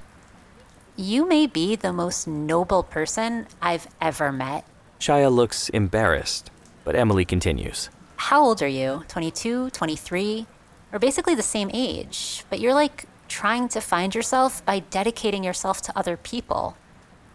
[0.96, 4.64] You may be the most noble person I've ever met.
[4.98, 6.50] Shaya looks embarrassed,
[6.83, 7.90] but Emily continues.
[8.16, 9.05] How old are you?
[9.09, 10.46] 22, 23?
[10.90, 15.83] We're basically the same age, but you're like trying to find yourself by dedicating yourself
[15.83, 16.79] to other people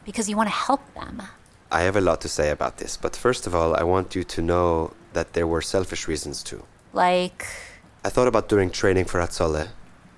[0.06, 1.22] because you want to help them.
[1.70, 4.24] I have a lot to say about this, but first of all, I want you
[4.24, 6.64] to know that there were selfish reasons too.
[6.94, 7.46] Like,
[8.04, 9.70] I thought about doing training for Hatzalah,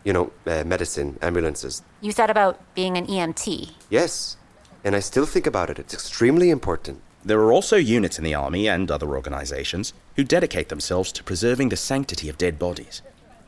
[0.03, 1.81] you know, uh, medicine, ambulances.
[2.01, 3.71] you thought about being an EMT.
[3.89, 4.37] Yes,
[4.83, 5.79] and I still think about it.
[5.79, 7.01] It's extremely important.
[7.23, 11.69] There are also units in the army and other organizations who dedicate themselves to preserving
[11.69, 13.01] the sanctity of dead bodies.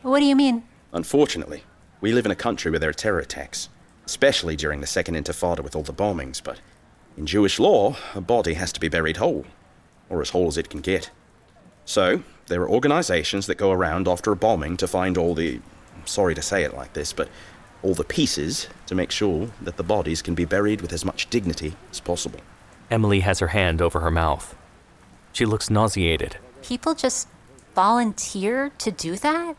[0.03, 0.63] What do you mean?
[0.91, 1.63] Unfortunately,
[2.01, 3.69] we live in a country where there are terror attacks,
[4.05, 6.59] especially during the Second Intifada with all the bombings, but
[7.17, 9.45] In Jewish law, a body has to be buried whole,
[10.09, 11.11] or as whole as it can get.
[11.85, 15.61] So, there are organizations that go around after a bombing to find all the.
[15.95, 17.29] I'm sorry to say it like this, but
[17.81, 21.29] all the pieces to make sure that the bodies can be buried with as much
[21.29, 22.39] dignity as possible.
[22.89, 24.55] Emily has her hand over her mouth.
[25.31, 26.37] She looks nauseated.
[26.61, 27.27] People just
[27.75, 29.55] volunteer to do that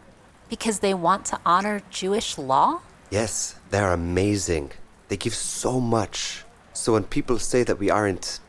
[0.48, 2.80] because they want to honor Jewish law?
[3.10, 4.72] Yes, they're amazing.
[5.08, 6.44] They give so much.
[6.72, 8.40] So when people say that we aren't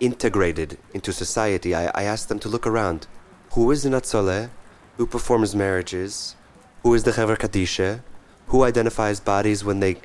[0.00, 3.06] integrated into society, I, I ask them to look around.
[3.52, 4.50] Who is the Hatzalah?
[4.96, 6.36] Who performs marriages?
[6.82, 8.00] Who is the Chevra Kadisha?
[8.48, 9.96] Who identifies bodies when they,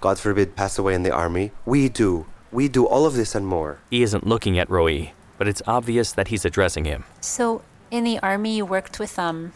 [0.00, 1.52] God forbid, pass away in the army?
[1.64, 2.26] We do.
[2.50, 3.78] We do all of this and more.
[3.90, 7.04] He isn't looking at Roi, but it's obvious that he's addressing him.
[7.20, 9.52] So, in the army, you worked with, um,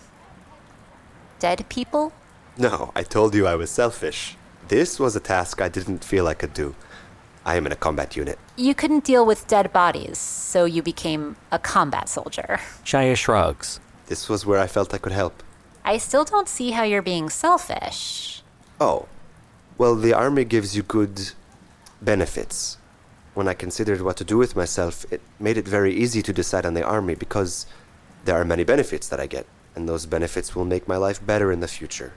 [1.38, 2.12] dead people?
[2.57, 4.37] No, I told you I was selfish.
[4.68, 6.74] This was a task I didn't feel I could do.
[7.44, 8.38] I am in a combat unit.
[8.57, 12.61] You couldn't deal with dead bodies, so you became a combat soldier.
[12.85, 13.81] Shaya shrugs.
[14.07, 15.42] This was where I felt I could help.
[15.85, 18.42] I still don't see how you're being selfish.
[18.81, 19.09] Oh,
[19.78, 21.33] well, the army gives you good
[22.00, 22.78] benefits.
[23.35, 26.66] When I considered what to do with myself, it made it very easy to decide
[26.66, 27.66] on the army because
[28.24, 31.50] there are many benefits that I get, and those benefits will make my life better
[31.50, 32.12] in the future.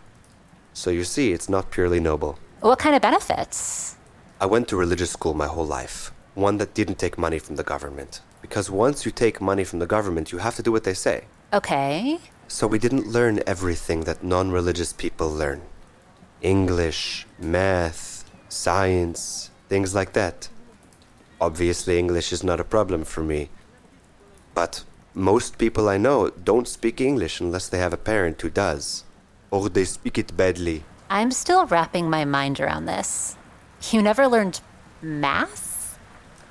[0.73, 2.37] So you see, it's not purely noble.
[2.59, 3.94] What kind of benefits?
[4.39, 7.63] I went to religious school my whole life, one that didn't take money from the
[7.63, 8.19] government.
[8.41, 11.23] Because once you take money from the government, you have to do what they say.
[11.53, 12.19] Okay.
[12.49, 15.61] So we didn't learn everything that non religious people learn
[16.41, 20.49] English, math, science, things like that.
[21.39, 23.49] Obviously, English is not a problem for me.
[24.53, 29.05] But most people I know don't speak English unless they have a parent who does,
[29.49, 30.83] or they speak it badly.
[31.09, 33.37] I'm still wrapping my mind around this.
[33.91, 34.61] You never learned
[35.01, 35.99] math?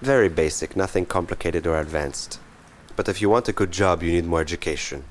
[0.01, 2.39] Very basic, nothing complicated or advanced.
[2.97, 5.05] But if you want a good job, you need more education.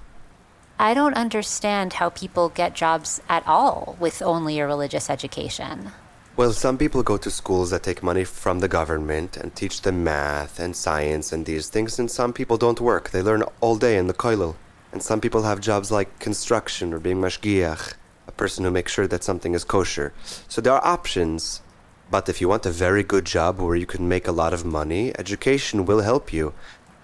[0.80, 5.92] I don't understand how people get jobs at all with only a religious education.
[6.36, 10.04] Well, some people go to schools that take money from the government and teach them
[10.04, 13.12] math and science and these things, and some people don't work.
[13.12, 14.56] They learn all day in the koilel.
[14.92, 17.94] And some people have jobs like construction or being mashgiach,
[18.28, 20.14] a person who makes sure that something is kosher.
[20.48, 21.62] So there are options.
[22.14, 24.64] But if you want a very good job where you can make a lot of
[24.64, 26.54] money, education will help you.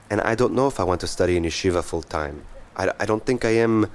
[0.08, 2.44] And I don't know if I want to study in yeshiva full time.
[2.78, 3.88] I, I don't think I am.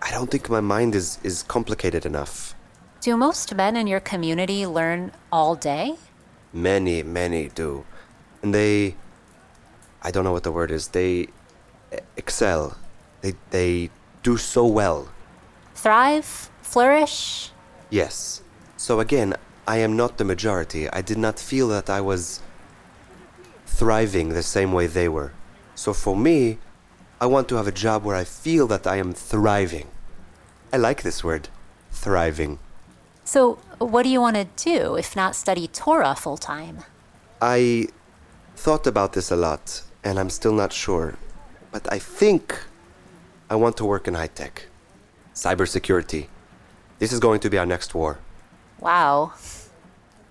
[0.00, 2.54] I don't think my mind is, is complicated enough.
[3.02, 5.96] Do most men in your community learn all day?
[6.54, 7.84] Many, many do.
[8.40, 8.96] And they.
[10.00, 10.88] I don't know what the word is.
[10.88, 11.28] They
[12.16, 12.78] excel.
[13.20, 13.90] They, they
[14.22, 15.10] do so well.
[15.74, 16.48] Thrive?
[16.62, 17.50] Flourish?
[17.90, 18.40] Yes.
[18.78, 19.34] So again,
[19.66, 20.88] I am not the majority.
[20.90, 22.40] I did not feel that I was
[23.66, 25.32] thriving the same way they were.
[25.74, 26.58] So for me,
[27.20, 29.88] I want to have a job where I feel that I am thriving.
[30.72, 31.48] I like this word,
[31.90, 32.58] thriving.
[33.24, 36.84] So, what do you want to do if not study Torah full time?
[37.40, 37.88] I
[38.54, 41.16] thought about this a lot, and I'm still not sure.
[41.72, 42.58] But I think
[43.50, 44.66] I want to work in high tech,
[45.34, 46.28] cybersecurity.
[46.98, 48.18] This is going to be our next war.
[48.80, 49.32] Wow.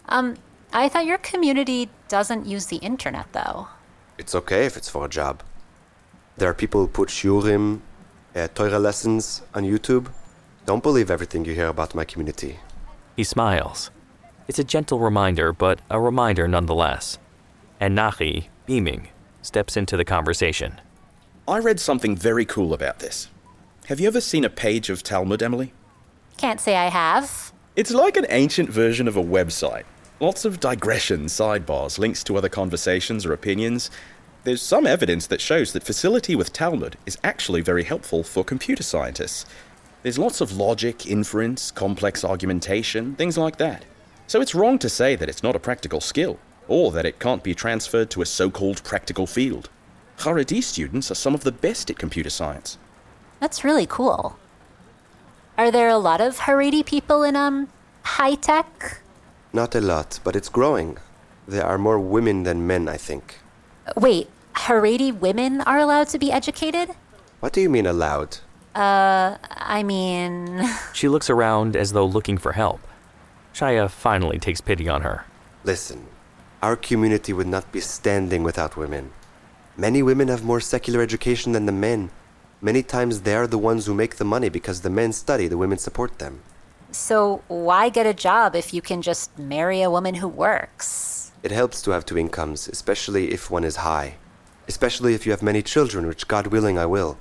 [0.07, 0.35] Um,
[0.71, 3.67] I thought your community doesn't use the internet, though.
[4.17, 5.41] It's okay if it's for a job.
[6.37, 7.81] There are people who put shiurim,
[8.35, 10.11] uh, Torah lessons on YouTube.
[10.65, 12.59] Don't believe everything you hear about my community.
[13.15, 13.91] He smiles.
[14.47, 17.17] It's a gentle reminder, but a reminder nonetheless.
[17.79, 19.09] And Nachi, beaming,
[19.41, 20.79] steps into the conversation.
[21.47, 23.29] I read something very cool about this.
[23.87, 25.71] Have you ever seen a page of Talmud, Emily?
[26.37, 27.53] Can't say I have.
[27.75, 29.83] It's like an ancient version of a website.
[30.21, 33.91] Lots of digressions, sidebars, links to other conversations or opinions.
[34.45, 38.81] There's some evidence that shows that facility with Talmud is actually very helpful for computer
[38.81, 39.45] scientists.
[40.03, 43.83] There's lots of logic, inference, complex argumentation, things like that.
[44.27, 47.43] So it's wrong to say that it's not a practical skill, or that it can't
[47.43, 49.69] be transferred to a so called practical field.
[50.19, 52.77] Haredi students are some of the best at computer science.
[53.41, 54.39] That's really cool.
[55.57, 57.69] Are there a lot of Haredi people in, um,
[58.03, 58.99] high tech?
[59.53, 60.97] Not a lot, but it's growing.
[61.47, 63.39] There are more women than men, I think.
[63.95, 66.89] Wait, Haredi women are allowed to be educated?
[67.39, 68.39] What do you mean allowed?
[68.75, 70.67] Uh, I mean.
[70.93, 72.81] She looks around as though looking for help.
[73.53, 75.23] Shaya finally takes pity on her.
[75.63, 76.07] Listen,
[76.61, 79.13] our community would not be standing without women.
[79.77, 82.11] Many women have more secular education than the men.
[82.65, 85.55] Many times they are the ones who make the money because the men study, the
[85.55, 86.41] women support them.
[86.91, 91.31] So, why get a job if you can just marry a woman who works?
[91.43, 94.15] It helps to have two incomes, especially if one is high.
[94.67, 97.19] Especially if you have many children, which God willing I will.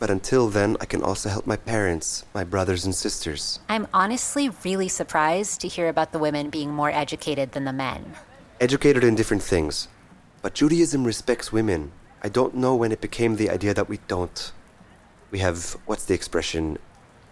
[0.00, 3.60] But until then, I can also help my parents, my brothers and sisters.
[3.68, 8.14] I'm honestly really surprised to hear about the women being more educated than the men.
[8.60, 9.86] Educated in different things.
[10.42, 11.92] But Judaism respects women.
[12.24, 14.50] I don't know when it became the idea that we don't.
[15.34, 16.78] We have, what's the expression?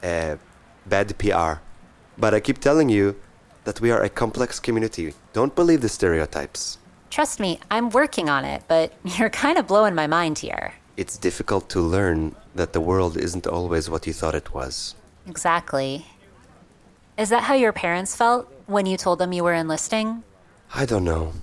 [0.02, 0.34] Uh,
[0.86, 1.62] bad PR.
[2.18, 3.14] But I keep telling you
[3.62, 5.14] that we are a complex community.
[5.32, 6.78] Don't believe the stereotypes.
[7.10, 10.74] Trust me, I'm working on it, but you're kind of blowing my mind here.
[10.96, 14.96] It's difficult to learn that the world isn't always what you thought it was.
[15.28, 16.04] Exactly.
[17.16, 20.24] Is that how your parents felt when you told them you were enlisting?
[20.74, 21.34] I don't know,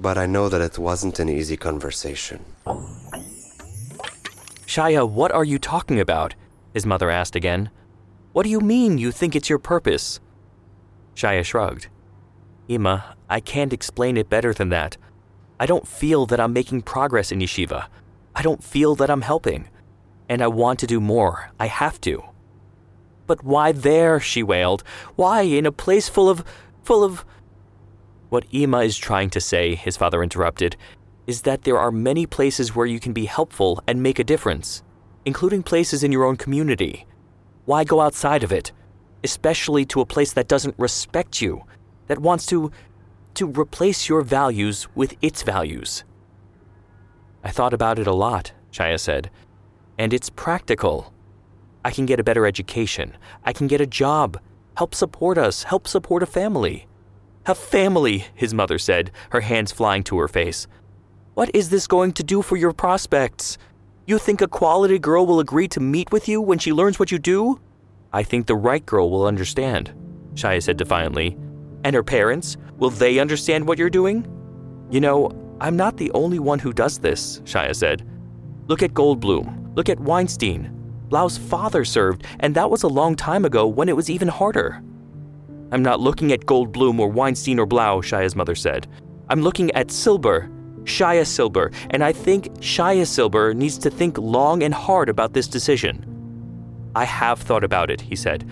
[0.00, 2.44] but I know that it wasn't an easy conversation.
[4.70, 6.36] Shaya, what are you talking about?
[6.72, 7.70] His mother asked again.
[8.32, 10.20] What do you mean you think it's your purpose?
[11.16, 11.88] Shaya shrugged.
[12.68, 14.96] Ima, I can't explain it better than that.
[15.58, 17.88] I don't feel that I'm making progress in yeshiva.
[18.36, 19.68] I don't feel that I'm helping.
[20.28, 21.50] And I want to do more.
[21.58, 22.22] I have to.
[23.26, 24.20] But why there?
[24.20, 24.84] she wailed.
[25.16, 26.44] Why in a place full of.
[26.84, 27.24] full of.
[28.28, 30.76] What Ima is trying to say, his father interrupted,
[31.30, 34.82] is that there are many places where you can be helpful and make a difference,
[35.24, 37.06] including places in your own community.
[37.64, 38.72] Why go outside of it?
[39.22, 41.52] Especially to a place that doesn't respect you,
[42.08, 42.70] that wants to.
[43.40, 46.04] to replace your values with its values.
[47.48, 49.30] I thought about it a lot, Shaya said,
[49.96, 50.96] and it's practical.
[51.88, 53.08] I can get a better education.
[53.48, 54.28] I can get a job,
[54.80, 56.88] help support us, help support a family.
[57.46, 60.66] A family, his mother said, her hands flying to her face.
[61.40, 63.56] What is this going to do for your prospects?
[64.06, 67.10] You think a quality girl will agree to meet with you when she learns what
[67.10, 67.58] you do?
[68.12, 69.90] I think the right girl will understand,
[70.34, 71.38] Shaya said defiantly.
[71.82, 72.58] And her parents?
[72.76, 74.26] Will they understand what you're doing?
[74.90, 75.30] You know,
[75.62, 78.06] I'm not the only one who does this, Shaya said.
[78.66, 79.74] Look at Goldblum.
[79.74, 80.70] Look at Weinstein.
[81.08, 84.82] Blau's father served, and that was a long time ago when it was even harder.
[85.72, 88.86] I'm not looking at Goldblum or Weinstein or Blau, Shaya's mother said.
[89.30, 90.50] I'm looking at Silber,
[90.84, 95.48] Shaya Silber, and I think Shaya Silber needs to think long and hard about this
[95.48, 96.06] decision.
[96.94, 98.48] I have thought about it, he said.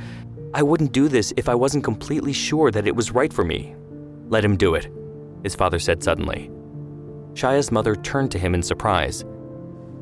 [0.54, 3.74] I wouldn't do this if I wasn't completely sure that it was right for me.
[4.28, 4.88] Let him do it,
[5.42, 6.50] his father said suddenly.
[7.34, 9.24] Shaya's mother turned to him in surprise.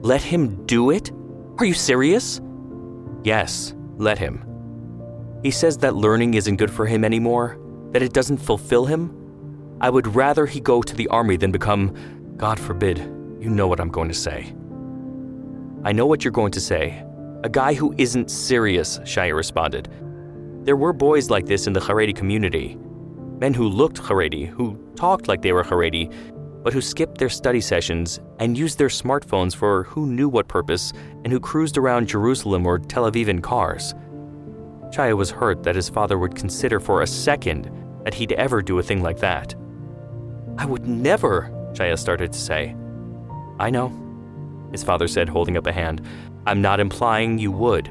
[0.03, 1.11] Let him do it?
[1.59, 2.41] Are you serious?
[3.25, 4.45] Yes, let him.
[5.43, 7.59] He says that learning isn't good for him anymore,
[7.93, 9.15] that it doesn't fulfill him.
[9.81, 11.95] I would rather he go to the army than become,
[12.37, 12.99] God forbid,
[13.41, 14.55] you know what I'm going to say.
[15.85, 17.03] I know what you're going to say.
[17.45, 19.89] A guy who isn't serious, Shaya responded.
[20.65, 22.77] There were boys like this in the Haredi community.
[23.39, 26.13] Men who looked Haredi, who talked like they were Haredi,
[26.63, 30.93] but who skipped their study sessions and used their smartphones for who knew what purpose
[31.25, 33.95] and who cruised around Jerusalem or Tel Aviv in cars.
[34.91, 37.71] Shaya was hurt that his father would consider for a second
[38.05, 39.55] that he'd ever do a thing like that.
[40.59, 42.75] I would never, Shaya started to say.
[43.61, 43.93] I know,
[44.73, 46.01] his father said, holding up a hand.
[46.47, 47.91] I'm not implying you would.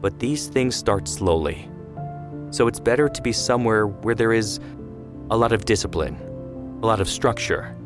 [0.00, 1.68] But these things start slowly.
[2.50, 4.60] So it's better to be somewhere where there is
[5.30, 6.16] a lot of discipline,
[6.82, 7.76] a lot of structure,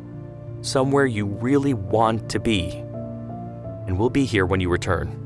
[0.61, 2.69] somewhere you really want to be.
[3.87, 5.23] And we'll be here when you return.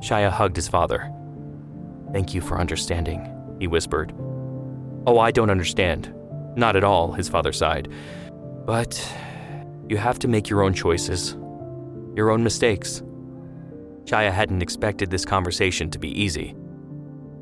[0.00, 1.10] Shaya hugged his father.
[2.12, 4.12] Thank you for understanding, he whispered.
[5.06, 6.14] Oh, I don't understand.
[6.56, 7.88] Not at all, his father sighed.
[8.66, 9.00] But
[9.88, 11.36] you have to make your own choices,
[12.14, 13.02] your own mistakes.
[14.04, 16.54] Shaya hadn't expected this conversation to be easy,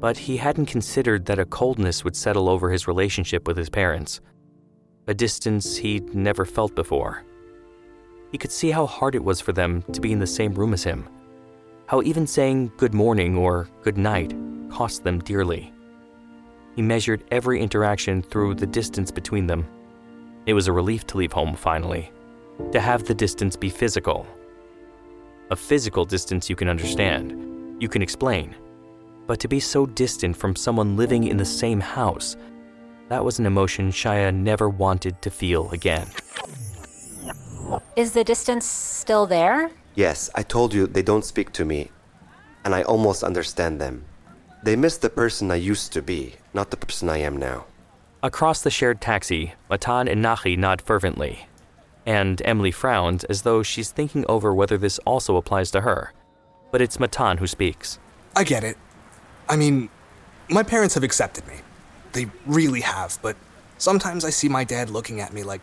[0.01, 4.21] but he hadn't considered that a coldness would settle over his relationship with his parents,
[5.07, 7.25] a distance he'd never felt before.
[8.31, 10.75] He could see how hard it was for them to be in the same room
[10.75, 11.09] as him,
[11.87, 14.35] how even saying good morning or good night
[14.71, 15.73] cost them dearly.
[16.79, 19.67] He measured every interaction through the distance between them.
[20.47, 22.13] It was a relief to leave home finally,
[22.71, 24.29] to have the distance be physical.
[25.51, 28.55] A physical distance you can understand, you can explain.
[29.27, 32.37] But to be so distant from someone living in the same house,
[33.09, 36.07] that was an emotion Shaya never wanted to feel again.
[37.97, 39.73] Is the distance still there?
[39.97, 41.91] Yes, I told you they don't speak to me,
[42.65, 44.05] and I almost understand them.
[44.63, 47.67] They miss the person I used to be, not the person I am now.
[48.23, 51.47] Across the shared taxi, Matan and Nachi nod fervently,
[52.05, 56.13] and Emily frowns as though she's thinking over whether this also applies to her.
[56.73, 57.99] But it's Matan who speaks.
[58.35, 58.77] I get it.
[59.49, 59.89] I mean,
[60.51, 61.55] my parents have accepted me.
[62.13, 63.37] They really have, but
[63.79, 65.61] Sometimes I see my dad looking at me like,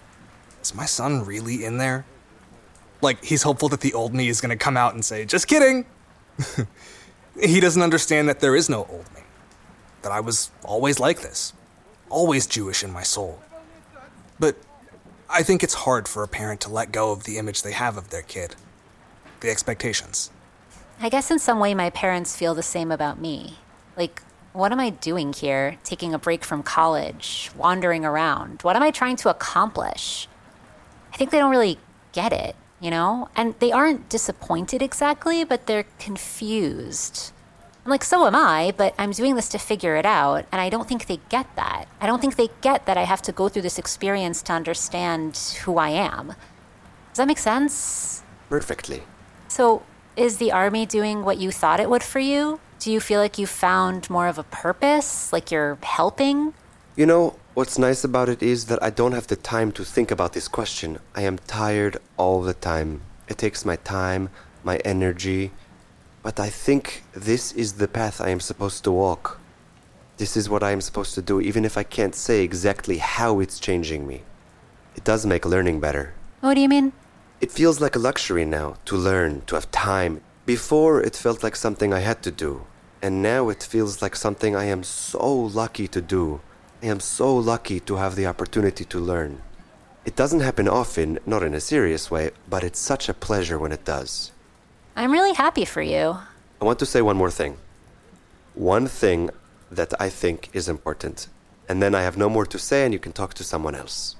[0.61, 2.05] is my son really in there?
[3.01, 5.85] Like, he's hopeful that the old me is gonna come out and say, just kidding!
[7.41, 9.21] he doesn't understand that there is no old me.
[10.01, 11.53] That I was always like this,
[12.09, 13.41] always Jewish in my soul.
[14.39, 14.57] But
[15.29, 17.97] I think it's hard for a parent to let go of the image they have
[17.97, 18.55] of their kid,
[19.39, 20.29] the expectations.
[20.99, 23.57] I guess in some way my parents feel the same about me.
[23.97, 24.21] Like,
[24.53, 28.61] what am I doing here, taking a break from college, wandering around?
[28.61, 30.27] What am I trying to accomplish?
[31.13, 31.79] I think they don't really
[32.13, 32.55] get it,
[32.85, 33.29] you know?
[33.35, 37.33] And they aren't disappointed exactly, but they're confused.
[37.83, 40.69] I'm like, so am I, but I'm doing this to figure it out, and I
[40.69, 41.85] don't think they get that.
[41.99, 45.37] I don't think they get that I have to go through this experience to understand
[45.63, 46.27] who I am.
[46.27, 48.23] Does that make sense?
[48.49, 49.01] Perfectly.
[49.47, 49.83] So,
[50.15, 52.59] is the army doing what you thought it would for you?
[52.79, 55.33] Do you feel like you found more of a purpose?
[55.33, 56.53] Like you're helping?
[56.95, 60.11] You know, what's nice about it is that I don't have the time to think
[60.11, 60.99] about this question.
[61.15, 63.01] I am tired all the time.
[63.29, 64.29] It takes my time,
[64.63, 65.51] my energy,
[66.21, 69.39] but I think this is the path I am supposed to walk.
[70.17, 73.39] This is what I am supposed to do, even if I can't say exactly how
[73.39, 74.23] it's changing me.
[74.97, 76.13] It does make learning better.
[76.41, 76.91] What do you mean?
[77.39, 80.21] It feels like a luxury now to learn, to have time.
[80.45, 82.65] Before, it felt like something I had to do.
[83.01, 86.41] And now it feels like something I am so lucky to do.
[86.83, 89.41] I am so lucky to have the opportunity to learn.
[90.05, 93.71] It doesn't happen often, not in a serious way, but it's such a pleasure when
[93.71, 94.31] it does.
[94.95, 96.17] I'm really happy for you.
[96.61, 97.57] I want to say one more thing.
[98.53, 99.31] One thing
[99.71, 101.27] that I think is important.
[101.67, 104.15] And then I have no more to say, and you can talk to someone else.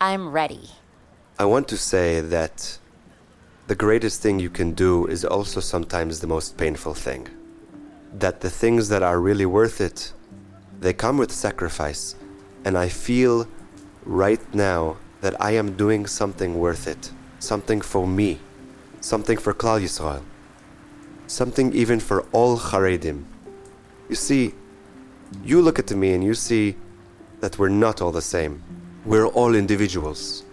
[0.00, 0.70] I'm ready.
[1.38, 2.78] I want to say that
[3.68, 7.28] the greatest thing you can do is also sometimes the most painful thing.
[8.12, 10.12] That the things that are really worth it,
[10.80, 12.16] they come with sacrifice.
[12.64, 13.46] And I feel
[14.04, 18.40] right now that I am doing something worth it, something for me
[19.00, 20.22] something for Klal Yisrael,
[21.26, 23.24] something even for all Haredim.
[24.08, 24.54] You see,
[25.44, 26.76] you look at me and you see
[27.40, 28.62] that we're not all the same.
[29.04, 30.44] We're all individuals.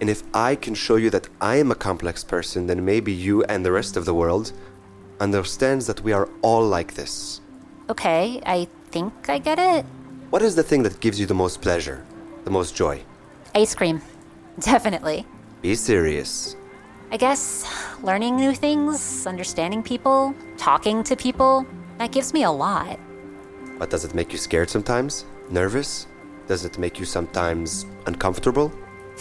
[0.00, 3.44] And if I can show you that I am a complex person, then maybe you
[3.44, 4.52] and the rest of the world
[5.20, 7.40] understands that we are all like this.
[7.88, 9.84] Okay, I think I get it.
[10.30, 12.04] What is the thing that gives you the most pleasure,
[12.44, 13.02] the most joy?
[13.54, 14.00] Ice cream.
[14.60, 15.26] Definitely.
[15.62, 16.56] Be serious.
[17.10, 17.66] I guess
[18.02, 21.66] learning new things, understanding people, talking to people,
[21.98, 22.98] that gives me a lot.
[23.78, 25.24] But does it make you scared sometimes?
[25.50, 26.06] Nervous?
[26.46, 28.72] Does it make you sometimes uncomfortable?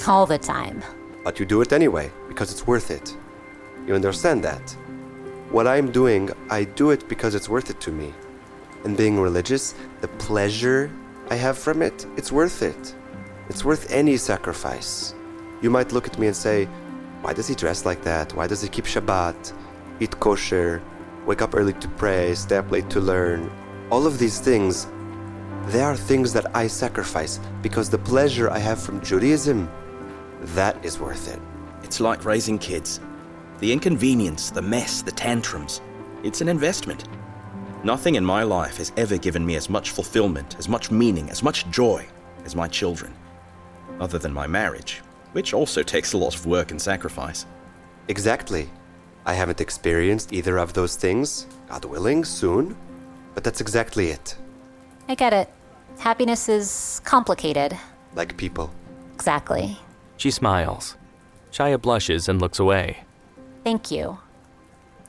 [0.08, 0.84] All the time.
[1.24, 3.16] But you do it anyway, because it's worth it.
[3.88, 4.72] You understand that?
[5.50, 8.14] What I'm doing, I do it because it's worth it to me.
[8.84, 10.92] And being religious, the pleasure
[11.30, 12.96] I have from it, it's worth it.
[13.50, 15.14] It's worth any sacrifice.
[15.62, 16.66] You might look at me and say,
[17.22, 18.34] why does he dress like that?
[18.34, 19.54] Why does he keep Shabbat,
[20.00, 20.82] eat kosher,
[21.28, 23.52] wake up early to pray, stay up late to learn?
[23.92, 24.88] All of these things,
[25.68, 29.70] they are things that I sacrifice because the pleasure I have from Judaism,
[30.56, 31.40] that is worth it.
[31.84, 33.00] It's like raising kids.
[33.60, 35.82] The inconvenience, the mess, the tantrums.
[36.24, 37.08] It's an investment.
[37.84, 41.42] Nothing in my life has ever given me as much fulfillment, as much meaning, as
[41.42, 42.06] much joy
[42.46, 43.12] as my children.
[44.00, 45.02] Other than my marriage,
[45.32, 47.48] which also takes a lot of work and sacrifice.
[48.08, 48.70] Exactly.
[49.26, 52.78] I haven't experienced either of those things, God willing, soon,
[53.34, 54.38] but that's exactly it.
[55.10, 55.50] I get it.
[55.98, 57.76] Happiness is complicated.
[58.14, 58.72] Like people.
[59.16, 59.80] Exactly.
[60.18, 60.98] She smiles.
[61.52, 63.06] Shaya blushes and looks away.
[63.64, 64.20] Thank you.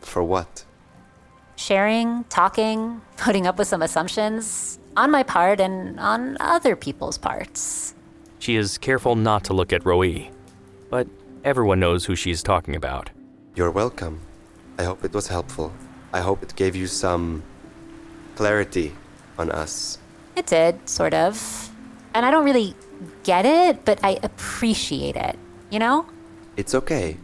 [0.00, 0.64] For what?
[1.62, 7.94] Sharing, talking, putting up with some assumptions on my part and on other people's parts.
[8.40, 10.28] She is careful not to look at Roi,
[10.90, 11.06] but
[11.44, 13.10] everyone knows who she's talking about.
[13.54, 14.18] You're welcome.
[14.76, 15.72] I hope it was helpful.
[16.12, 17.44] I hope it gave you some
[18.34, 18.92] clarity
[19.38, 19.98] on us.
[20.34, 21.70] It did, sort of.
[22.12, 22.74] And I don't really
[23.22, 25.38] get it, but I appreciate it,
[25.70, 26.06] you know?
[26.56, 27.18] It's okay.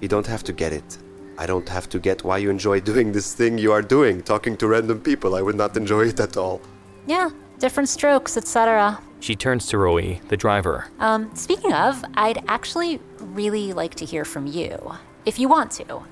[0.00, 0.96] You don't have to get it.
[1.38, 4.56] I don't have to get why you enjoy doing this thing you are doing, talking
[4.58, 5.34] to random people.
[5.34, 6.60] I would not enjoy it at all.
[7.06, 9.00] Yeah, different strokes, etc.
[9.20, 10.86] She turns to Roi, the driver.
[10.98, 14.92] Um, speaking of, I'd actually really like to hear from you,
[15.24, 16.02] if you want to.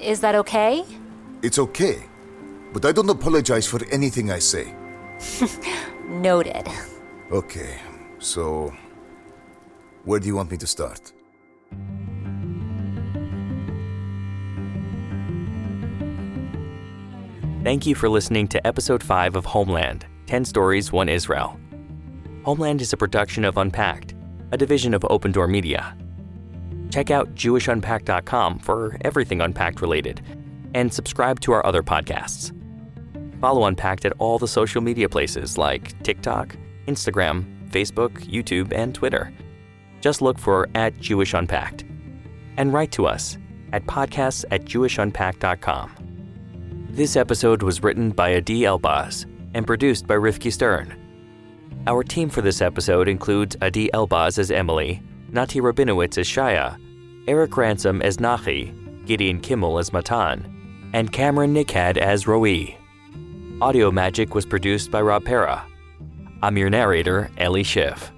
[0.00, 0.84] Is that okay?
[1.42, 2.02] It's okay.
[2.72, 4.74] But I don't apologize for anything I say.
[6.08, 6.68] Noted.
[7.30, 7.78] Okay,
[8.18, 8.72] so.
[10.04, 11.12] Where do you want me to start?
[17.62, 21.60] Thank you for listening to episode 5 of Homeland 10 Stories, 1 Israel.
[22.44, 24.16] Homeland is a production of Unpacked,
[24.50, 25.96] a division of Open Door Media.
[26.90, 30.20] Check out JewishUnpacked.com for everything Unpacked related,
[30.74, 32.50] and subscribe to our other podcasts.
[33.40, 36.56] Follow Unpacked at all the social media places like TikTok,
[36.88, 39.32] Instagram, Facebook, YouTube, and Twitter.
[40.00, 41.84] Just look for at Jewish Unpacked.
[42.56, 43.38] And write to us
[43.72, 46.11] at podcasts at jewishunpacked.com.
[46.92, 49.24] This episode was written by Adi Elbaz
[49.54, 50.94] and produced by Rifki Stern.
[51.86, 56.78] Our team for this episode includes Adi Elbaz as Emily, Nati Rabinowitz as Shaya,
[57.26, 62.76] Eric Ransom as Nachi, Gideon Kimmel as Matan, and Cameron Nickad as Roi.
[63.62, 65.64] Audio Magic was produced by Rob Pera.
[66.42, 68.12] I'm your narrator, Ellie Schiff.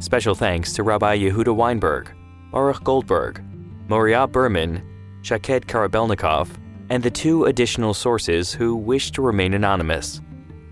[0.00, 2.10] Special thanks to Rabbi Yehuda Weinberg,
[2.50, 3.40] Baruch Goldberg,
[3.86, 4.82] Moriah Berman,
[5.22, 6.48] Shaked Karabelnikov,
[6.92, 10.20] and the two additional sources who wish to remain anonymous.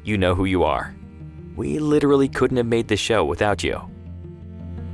[0.05, 0.95] You know who you are.
[1.57, 3.81] We literally couldn't have made this show without you.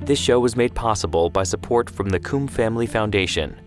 [0.03, 3.61] This show was made possible by support from the Koum Family Foundation,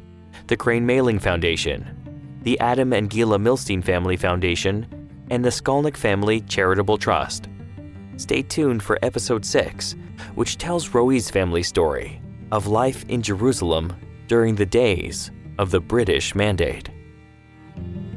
[0.47, 4.88] the Crain-Maling Foundation, the Adam and Gila Milstein Family Foundation,
[5.30, 7.49] and the Skolnick Family Charitable Trust.
[8.16, 9.97] Stay tuned for episode 6,
[10.36, 12.22] which tells Roi's family story
[12.53, 13.93] of life in Jerusalem
[14.28, 16.89] during the days of the British Mandate.
[17.82, 18.09] Thank you.